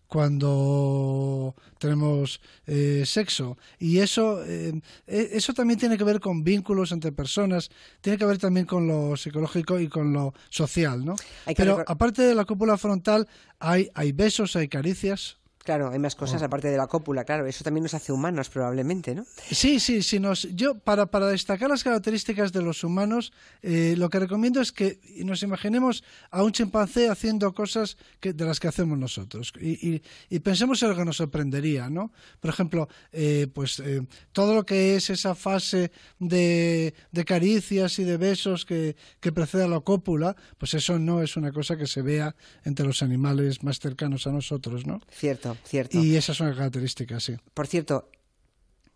cuando 0.08 1.56
tenemos 1.78 2.42
eh, 2.68 3.04
sexo. 3.06 3.58
Y 3.80 4.00
eso, 4.00 4.44
eh, 4.46 4.74
e, 5.08 5.30
eso 5.32 5.54
también 5.54 5.80
tiene 5.80 5.98
que 5.98 6.04
ver 6.04 6.20
con 6.20 6.44
vínculos 6.44 6.92
entre 6.92 7.14
personas, 7.14 7.70
tiene 8.02 8.18
que 8.18 8.26
ver 8.26 8.38
también 8.38 8.66
con 8.66 8.88
lo 8.88 9.16
psicológico 9.16 9.80
y 9.80 9.88
con 9.88 10.12
lo 10.12 10.34
social, 10.50 11.06
¿no? 11.06 11.16
Pero 11.56 11.84
aparte 11.88 12.24
de 12.24 12.36
la 12.36 12.44
cúpula 12.44 12.78
frontal, 12.78 13.28
hay, 13.60 13.90
hay 13.94 14.12
besos, 14.12 14.56
hay 14.58 14.68
caricias. 14.68 15.38
Claro, 15.64 15.90
hay 15.92 16.00
más 16.00 16.16
cosas 16.16 16.42
oh. 16.42 16.46
aparte 16.46 16.70
de 16.70 16.78
la 16.78 16.88
cópula, 16.88 17.24
claro, 17.24 17.46
eso 17.46 17.64
también 17.64 17.84
nos 17.84 17.94
hace 17.94 18.12
humanos 18.12 18.50
probablemente, 18.50 19.14
¿no? 19.14 19.26
Sí, 19.52 19.80
sí, 19.80 20.02
sí. 20.02 20.20
Nos, 20.20 20.44
yo, 20.56 20.76
para, 20.80 21.06
para 21.06 21.28
destacar 21.28 21.70
las 21.70 21.84
características 21.84 22.52
de 22.52 22.62
los 22.62 22.84
humanos, 22.84 23.32
eh, 23.62 23.96
lo 23.98 24.10
que 24.10 24.20
recomiendo 24.20 24.62
es 24.62 24.72
que 24.72 25.00
nos 25.24 25.44
imaginemos 25.44 26.04
a 26.32 26.44
un 26.44 26.52
chimpancé 26.52 27.10
haciendo 27.10 27.54
cosas 27.54 27.98
que, 28.20 28.34
de 28.34 28.46
las 28.46 28.60
que 28.60 28.68
hacemos 28.68 28.98
nosotros 28.98 29.54
y, 29.60 30.02
y, 30.30 30.40
pensemos 30.40 30.82
en 30.82 30.90
lo 30.90 30.96
que 30.96 31.06
nos 31.06 31.18
sorprendería, 31.18 31.90
¿no? 31.90 32.12
Por 32.40 32.50
ejemplo, 32.50 32.90
eh, 33.12 33.48
pues 33.54 33.80
eh, 33.80 34.02
todo 34.32 34.56
lo 34.56 34.66
que 34.66 34.96
es 34.96 35.10
esa 35.10 35.36
fase 35.36 35.92
de, 36.20 36.94
de 37.12 37.26
caricias 37.26 38.00
y 38.00 38.04
de 38.04 38.18
besos 38.18 38.66
que, 38.66 38.96
que 39.20 39.32
precede 39.32 39.64
a 39.64 39.68
la 39.68 39.80
cópula, 39.82 40.36
pues 40.58 40.74
eso 40.74 40.98
no 40.98 41.22
es 41.22 41.38
una 41.38 41.52
cosa 41.52 41.78
que 41.78 41.86
se 41.86 42.02
vea 42.02 42.36
entre 42.64 42.86
los 42.86 43.04
animales 43.04 43.64
más 43.64 43.80
cercanos 43.80 44.26
a 44.26 44.32
nosotros, 44.32 44.88
¿no? 44.88 45.02
Cierto. 45.12 45.51
Cierto, 45.64 46.00
Y 46.00 46.16
esas 46.16 46.38
son 46.38 46.48
las 46.48 46.58
características, 46.58 47.24
sí. 47.24 47.36
Por 47.54 47.68
cierto, 47.68 48.10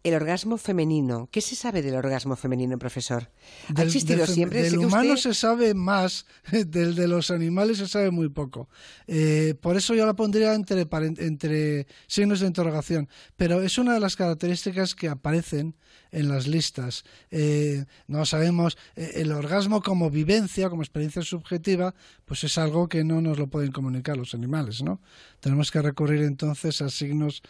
el 0.05 0.13
orgasmo 0.13 0.57
femenino. 0.59 1.27
¿Qué 1.31 1.41
se 1.41 1.55
sabe 1.55 1.81
del 1.81 1.95
orgasmo 1.95 2.35
femenino, 2.35 2.77
profesor? 2.77 3.31
¿Ha 3.75 3.81
existido 3.81 4.27
siempre? 4.27 4.61
Del 4.61 4.77
humano 4.77 5.17
se 5.17 5.33
sabe 5.33 5.73
más, 5.73 6.27
del 6.51 6.93
de 6.93 7.07
los 7.07 7.31
animales 7.31 7.79
se 7.79 7.87
sabe 7.87 8.11
muy 8.11 8.29
poco. 8.29 8.69
Eh, 9.07 9.55
por 9.59 9.75
eso 9.77 9.95
yo 9.95 10.05
la 10.05 10.15
pondría 10.15 10.53
entre, 10.53 10.87
entre 11.17 11.87
signos 12.05 12.41
de 12.41 12.45
interrogación. 12.45 13.09
Pero 13.35 13.63
es 13.63 13.79
una 13.79 13.95
de 13.95 13.99
las 13.99 14.15
características 14.15 14.93
que 14.93 15.09
aparecen 15.09 15.75
en 16.11 16.29
las 16.29 16.45
listas. 16.45 17.03
Eh, 17.31 17.85
no 18.05 18.27
sabemos, 18.27 18.77
eh, 18.95 19.13
el 19.15 19.31
orgasmo 19.31 19.81
como 19.81 20.11
vivencia, 20.11 20.69
como 20.69 20.83
experiencia 20.83 21.23
subjetiva, 21.23 21.95
pues 22.25 22.43
es 22.43 22.59
algo 22.59 22.87
que 22.87 23.03
no 23.03 23.21
nos 23.21 23.39
lo 23.39 23.47
pueden 23.47 23.71
comunicar 23.71 24.17
los 24.17 24.35
animales, 24.35 24.83
¿no? 24.83 25.01
Tenemos 25.39 25.71
que 25.71 25.81
recurrir 25.81 26.21
entonces 26.21 26.79
a 26.83 26.89
signos 26.89 27.41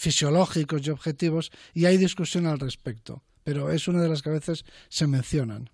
fisiológicos 0.00 0.86
y 0.86 0.88
objetivos 0.88 1.52
y 1.74 1.84
hay 1.84 1.98
discusión 1.98 2.46
al 2.46 2.58
respecto, 2.58 3.22
pero 3.44 3.70
es 3.70 3.86
una 3.86 4.00
de 4.00 4.08
las 4.08 4.22
que 4.22 4.30
a 4.30 4.32
veces 4.32 4.64
se 4.88 5.06
mencionan. 5.06 5.68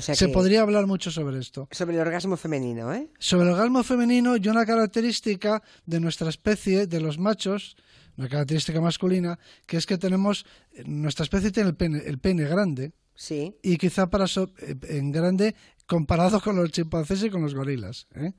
se 0.00 0.28
podría 0.28 0.62
hablar 0.62 0.88
mucho 0.88 1.12
sobre 1.12 1.38
esto. 1.38 1.68
Sobre 1.70 1.94
el 1.94 2.00
orgasmo 2.00 2.36
femenino, 2.36 2.92
¿eh? 2.92 3.08
Sobre 3.20 3.46
el 3.46 3.52
orgasmo 3.52 3.84
femenino 3.84 4.36
y 4.36 4.48
una 4.48 4.66
característica 4.66 5.62
de 5.86 6.00
nuestra 6.00 6.30
especie, 6.30 6.88
de 6.88 7.00
los 7.00 7.18
machos, 7.18 7.76
una 8.16 8.28
característica 8.28 8.80
masculina, 8.80 9.38
que 9.66 9.76
es 9.76 9.86
que 9.86 9.98
tenemos, 9.98 10.44
nuestra 10.84 11.22
especie 11.22 11.52
tiene 11.52 11.68
el 11.68 11.76
pene, 11.76 12.02
el 12.04 12.18
pene 12.18 12.42
grande. 12.42 12.92
Sí. 13.14 13.54
Y 13.62 13.76
quizá 13.76 14.10
para 14.10 14.24
eh, 14.24 14.74
en 14.88 15.12
grande 15.12 15.54
comparado 15.86 16.40
con 16.40 16.56
los 16.56 16.72
chimpancés 16.72 17.22
y 17.22 17.30
con 17.30 17.42
los 17.42 17.54
gorilas. 17.54 18.08
¿eh? 18.16 18.32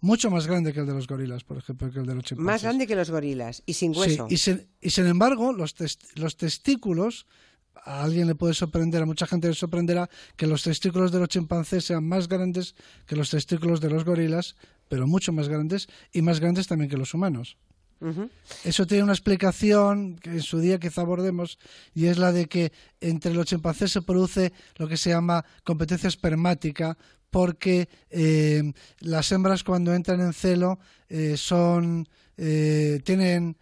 Mucho 0.00 0.30
más 0.30 0.46
grande 0.46 0.72
que 0.72 0.80
el 0.80 0.86
de 0.86 0.94
los 0.94 1.06
gorilas, 1.06 1.44
por 1.44 1.58
ejemplo, 1.58 1.90
que 1.90 1.98
el 1.98 2.06
de 2.06 2.14
los 2.14 2.24
chimpancés. 2.24 2.46
Más 2.46 2.62
grande 2.62 2.86
que 2.86 2.96
los 2.96 3.10
gorilas 3.10 3.62
y 3.66 3.74
sin 3.74 3.96
hueso. 3.96 4.26
y, 4.30 4.38
sin, 4.38 5.06
embargo, 5.06 5.52
los, 5.52 5.74
los 6.14 6.36
testículos, 6.36 7.26
a 7.74 8.02
alguien 8.02 8.26
le 8.26 8.34
puede 8.34 8.54
sorprender, 8.54 9.02
a 9.02 9.06
mucha 9.06 9.26
gente 9.26 9.48
le 9.48 9.54
sorprenderá 9.54 10.08
que 10.36 10.46
los 10.46 10.62
testículos 10.62 11.12
de 11.12 11.18
los 11.18 11.28
chimpancés 11.28 11.84
sean 11.84 12.06
más 12.06 12.28
grandes 12.28 12.74
que 13.06 13.16
los 13.16 13.30
testículos 13.30 13.80
de 13.80 13.90
los 13.90 14.04
gorilas, 14.04 14.56
pero 14.88 15.06
mucho 15.06 15.32
más 15.32 15.48
grandes 15.48 15.88
y 16.12 16.22
más 16.22 16.40
grandes 16.40 16.66
también 16.66 16.90
que 16.90 16.96
los 16.96 17.14
humanos. 17.14 17.56
Eso 18.64 18.86
tiene 18.86 19.04
una 19.04 19.12
explicación 19.12 20.16
que 20.16 20.30
en 20.30 20.40
su 20.40 20.58
día 20.58 20.78
quizá 20.78 21.02
abordemos 21.02 21.58
y 21.94 22.06
es 22.06 22.16
la 22.16 22.32
de 22.32 22.46
que 22.46 22.72
entre 23.00 23.34
los 23.34 23.44
chimpancés 23.44 23.92
se 23.92 24.00
produce 24.00 24.54
lo 24.76 24.88
que 24.88 24.96
se 24.96 25.10
llama 25.10 25.44
competencia 25.64 26.08
espermática 26.08 26.96
porque 27.30 27.88
eh, 28.10 28.72
las 28.98 29.32
hembras 29.32 29.64
cuando 29.64 29.94
entran 29.94 30.20
en 30.20 30.32
celo 30.32 30.78
eh, 31.08 31.36
son 31.36 32.08
eh, 32.36 33.00
tienen 33.04 33.56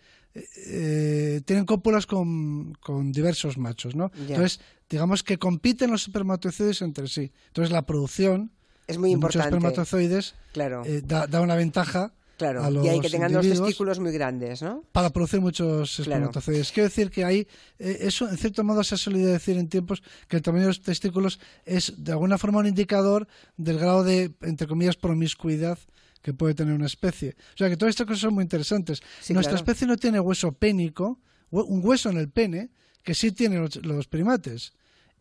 tienen 1.44 1.64
cópulas 1.64 2.06
con, 2.06 2.74
con, 2.74 3.10
diversos 3.10 3.58
machos, 3.58 3.96
¿no? 3.96 4.12
Entonces, 4.16 4.60
digamos 4.88 5.24
que 5.24 5.36
compiten 5.36 5.90
los 5.90 6.02
espermatozoides 6.02 6.80
entre 6.82 7.08
sí. 7.08 7.32
Entonces, 7.48 7.72
la 7.72 7.86
producción 7.86 8.52
es 8.86 8.98
muy 8.98 9.10
importante. 9.10 9.48
muchos 9.48 9.58
espermatozoides 9.58 10.34
claro. 10.52 10.84
da, 11.02 11.26
da, 11.26 11.40
una 11.40 11.56
ventaja 11.56 12.12
Claro, 12.38 12.84
y 12.84 12.88
hay 12.88 13.00
que 13.00 13.10
tengan 13.10 13.32
los 13.32 13.46
testículos 13.46 13.98
muy 13.98 14.12
grandes, 14.12 14.62
¿no? 14.62 14.84
Para 14.92 15.10
producir 15.10 15.40
muchos 15.40 15.98
espermatozoides. 15.98 16.70
Quiero 16.70 16.88
decir 16.88 17.10
que 17.10 17.24
hay, 17.24 17.48
eh, 17.80 17.98
eso 18.02 18.28
en 18.28 18.38
cierto 18.38 18.62
modo 18.62 18.84
se 18.84 18.94
ha 18.94 18.98
solido 18.98 19.32
decir 19.32 19.58
en 19.58 19.68
tiempos 19.68 20.04
que 20.28 20.36
el 20.36 20.42
tamaño 20.42 20.62
de 20.62 20.68
los 20.68 20.80
testículos 20.80 21.40
es 21.64 21.92
de 21.96 22.12
alguna 22.12 22.38
forma 22.38 22.60
un 22.60 22.68
indicador 22.68 23.26
del 23.56 23.80
grado 23.80 24.04
de, 24.04 24.32
entre 24.42 24.68
comillas, 24.68 24.94
promiscuidad 24.94 25.80
que 26.22 26.32
puede 26.32 26.54
tener 26.54 26.74
una 26.74 26.86
especie. 26.86 27.34
O 27.54 27.58
sea 27.58 27.68
que 27.68 27.76
todas 27.76 27.90
estas 27.90 28.06
cosas 28.06 28.20
son 28.20 28.34
muy 28.34 28.42
interesantes. 28.42 29.02
Nuestra 29.30 29.56
especie 29.56 29.88
no 29.88 29.96
tiene 29.96 30.20
hueso 30.20 30.52
pénico, 30.52 31.18
un 31.50 31.80
hueso 31.84 32.08
en 32.08 32.18
el 32.18 32.30
pene, 32.30 32.70
que 33.02 33.14
sí 33.14 33.32
tienen 33.32 33.68
los, 33.82 34.06
primates, 34.06 34.74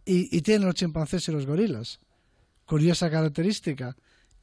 y, 0.06 0.38
y 0.38 0.42
tienen 0.42 0.68
los 0.68 0.76
chimpancés 0.76 1.28
y 1.30 1.32
los 1.32 1.48
gorilas. 1.48 2.00
Curiosa 2.66 3.10
característica 3.10 3.96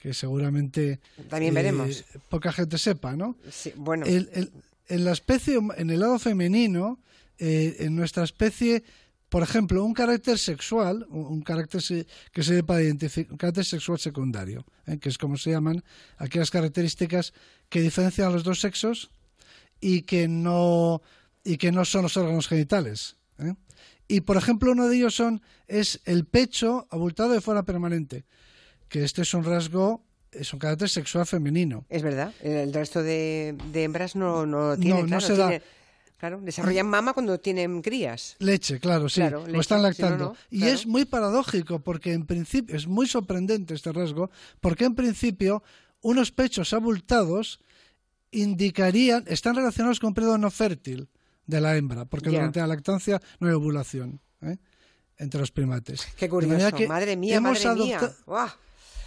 que 0.05 0.13
seguramente 0.13 1.01
también 1.31 1.55
veremos 1.55 2.01
eh, 2.01 2.19
poca 2.29 2.53
gente 2.53 2.77
sepa, 2.77 3.17
¿no? 3.17 3.39
Sí, 3.51 3.73
bueno. 3.75 4.05
en 4.05 5.03
la 5.03 5.13
especie, 5.13 5.59
en 5.79 5.89
el 5.89 5.99
lado 5.99 6.19
femenino, 6.19 6.99
eh, 7.39 7.77
en 7.79 7.97
nuestra 7.97 8.23
especie, 8.23 8.85
por 9.31 9.43
ejemplo, 9.43 9.83
un 9.83 9.95
carácter 9.95 10.39
sexual, 10.39 11.07
un, 11.09 11.41
carácter 11.41 11.81
que 12.33 12.43
se 12.43 12.63
para 12.65 12.83
identificar, 12.83 13.33
un 13.33 13.39
carácter 13.39 13.65
sexual 13.65 13.99
secundario, 13.99 14.67
¿eh? 14.87 14.99
que 14.99 15.09
es 15.09 15.17
como 15.17 15.39
se 15.39 15.53
llaman 15.53 15.83
aquellas 16.19 16.51
características 16.51 17.33
que 17.71 17.81
diferencian 17.81 18.29
a 18.29 18.31
los 18.31 18.45
dos 18.45 18.61
sexos 18.61 19.11
y 19.81 20.03
que 20.03 20.29
no 20.29 21.01
y 21.43 21.57
que 21.57 21.73
no 21.73 21.87
son 21.87 22.03
los 22.03 22.17
órganos 22.19 22.47
genitales. 22.47 23.17
Y 24.07 24.21
por 24.21 24.37
ejemplo, 24.37 24.73
uno 24.73 24.87
de 24.87 24.97
ellos 24.97 25.15
son 25.15 25.41
es 25.67 26.03
el 26.05 26.27
pecho 26.27 26.87
abultado 26.91 27.31
de 27.31 27.41
forma 27.41 27.63
permanente 27.63 28.27
que 28.95 29.03
este 29.03 29.23
es 29.23 29.35
un 29.35 29.43
rasgo 29.43 30.05
es 30.31 30.53
un 30.53 30.61
carácter 30.61 30.89
sexual 30.89 31.27
femenino. 31.27 31.85
Es 31.89 32.01
verdad. 32.05 32.33
El 32.41 32.73
resto 32.73 33.03
de, 33.03 33.57
hembras 33.75 34.15
no, 34.15 34.47
no 34.47 34.77
tienen. 34.77 35.07
No, 35.07 35.17
no 35.17 35.21
se 35.21 35.35
da. 35.35 35.61
claro, 36.17 36.41
desarrollan 36.41 36.87
mama 36.87 37.13
cuando 37.13 37.41
tienen 37.41 37.83
crías. 37.83 38.37
Leche, 38.39 38.79
claro, 38.79 39.09
sí. 39.09 39.21
Claro, 39.21 39.49
lo 39.49 39.61
están 39.61 39.83
lactando. 39.83 40.37
y 40.49 40.67
es 40.67 40.87
muy 40.87 41.07
paradójico 41.07 41.81
porque 41.81 42.13
en 42.13 42.25
principio 42.25 42.77
es 42.77 42.87
muy 42.87 43.09
sorprendente 43.09 43.75
este 43.75 43.91
rasgo 43.91 44.31
porque 44.61 44.85
en 44.85 44.95
principio 44.95 45.65
unos 46.01 46.31
pechos 46.31 46.73
abultados 46.73 47.59
indicarían 48.31 49.25
están 49.27 49.57
relacionados 49.57 49.99
con 49.99 50.09
un 50.11 50.15
periodo 50.15 50.39
no 50.39 50.53
fértil 50.53 51.09
de 51.47 51.61
la 51.61 51.77
hembra 51.77 52.05
porque 52.05 52.31
durante 52.31 52.61
la 52.61 52.69
lactancia 52.69 53.21
no 53.41 53.49
hay 53.49 53.55
ovulación 53.55 54.21
¿eh? 54.41 54.57
entre 55.19 55.41
los 55.41 55.51
primates. 55.51 56.07
Qué 56.17 56.29
curioso. 56.29 56.71
madre 56.87 57.17
mía, 57.17 57.41
madre 57.41 57.75
mía 57.75 58.15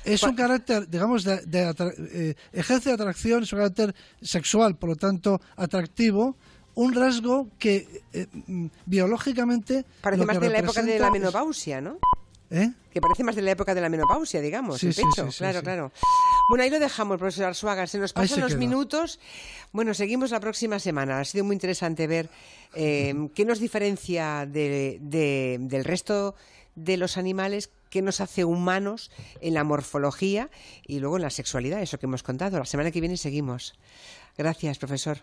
es 0.07 0.23
un 0.23 0.35
carácter, 0.35 0.87
digamos, 0.89 1.23
de, 1.23 1.41
eh, 2.13 2.35
ejerce 2.53 2.91
atracción, 2.91 3.43
es 3.43 3.53
un 3.53 3.59
carácter 3.59 3.95
sexual, 4.21 4.77
por 4.77 4.89
lo 4.89 4.95
tanto, 4.95 5.41
atractivo, 5.55 6.37
un 6.75 6.93
rasgo 6.93 7.49
que 7.59 8.03
eh, 8.13 8.27
mm, 8.31 8.67
biológicamente... 8.85 9.85
Parece 10.01 10.25
más 10.25 10.39
de 10.39 10.49
la 10.49 10.59
época 10.59 10.81
de 10.81 10.99
la 10.99 11.11
menopausia, 11.11 11.81
¿no? 11.81 11.97
¿Eh? 12.49 12.71
Que 12.91 13.01
parece 13.01 13.25
más 13.25 13.35
de 13.35 13.41
la 13.41 13.51
época 13.51 13.75
de 13.75 13.81
la 13.81 13.89
menopausia, 13.89 14.39
digamos, 14.39 14.81
el 14.81 14.93
pecho. 14.93 15.27
claro, 15.37 15.61
claro. 15.61 15.91
Bueno, 16.49 16.63
ahí 16.63 16.69
lo 16.69 16.79
dejamos, 16.79 17.17
profesor 17.17 17.45
Arsuaga. 17.45 17.85
Se 17.87 17.97
nos 17.97 18.13
pasan 18.13 18.39
los 18.39 18.55
minutos. 18.55 19.19
Bueno, 19.73 19.93
seguimos 19.93 20.31
la 20.31 20.39
próxima 20.39 20.79
semana. 20.79 21.19
Ha 21.19 21.25
sido 21.25 21.43
muy 21.43 21.55
interesante 21.55 22.07
ver 22.07 22.29
qué 22.73 23.45
nos 23.45 23.59
diferencia 23.59 24.45
del 24.45 25.83
resto 25.83 26.35
de 26.75 26.95
los 26.95 27.17
animales 27.17 27.69
que 27.89 28.01
nos 28.01 28.21
hace 28.21 28.45
humanos 28.45 29.11
en 29.41 29.53
la 29.53 29.63
morfología 29.63 30.49
y 30.85 30.99
luego 30.99 31.17
en 31.17 31.23
la 31.23 31.29
sexualidad, 31.29 31.81
eso 31.81 31.97
que 31.97 32.05
hemos 32.05 32.23
contado. 32.23 32.59
La 32.59 32.65
semana 32.65 32.91
que 32.91 33.01
viene 33.01 33.17
seguimos. 33.17 33.73
Gracias, 34.37 34.77
profesor. 34.77 35.19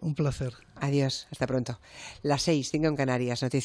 Un 0.00 0.14
placer. 0.14 0.52
Adiós, 0.76 1.28
hasta 1.30 1.46
pronto. 1.46 1.80
Las 2.22 2.42
seis, 2.42 2.70
cinco 2.70 2.88
en 2.88 2.96
Canarias, 2.96 3.42
noticias. 3.42 3.62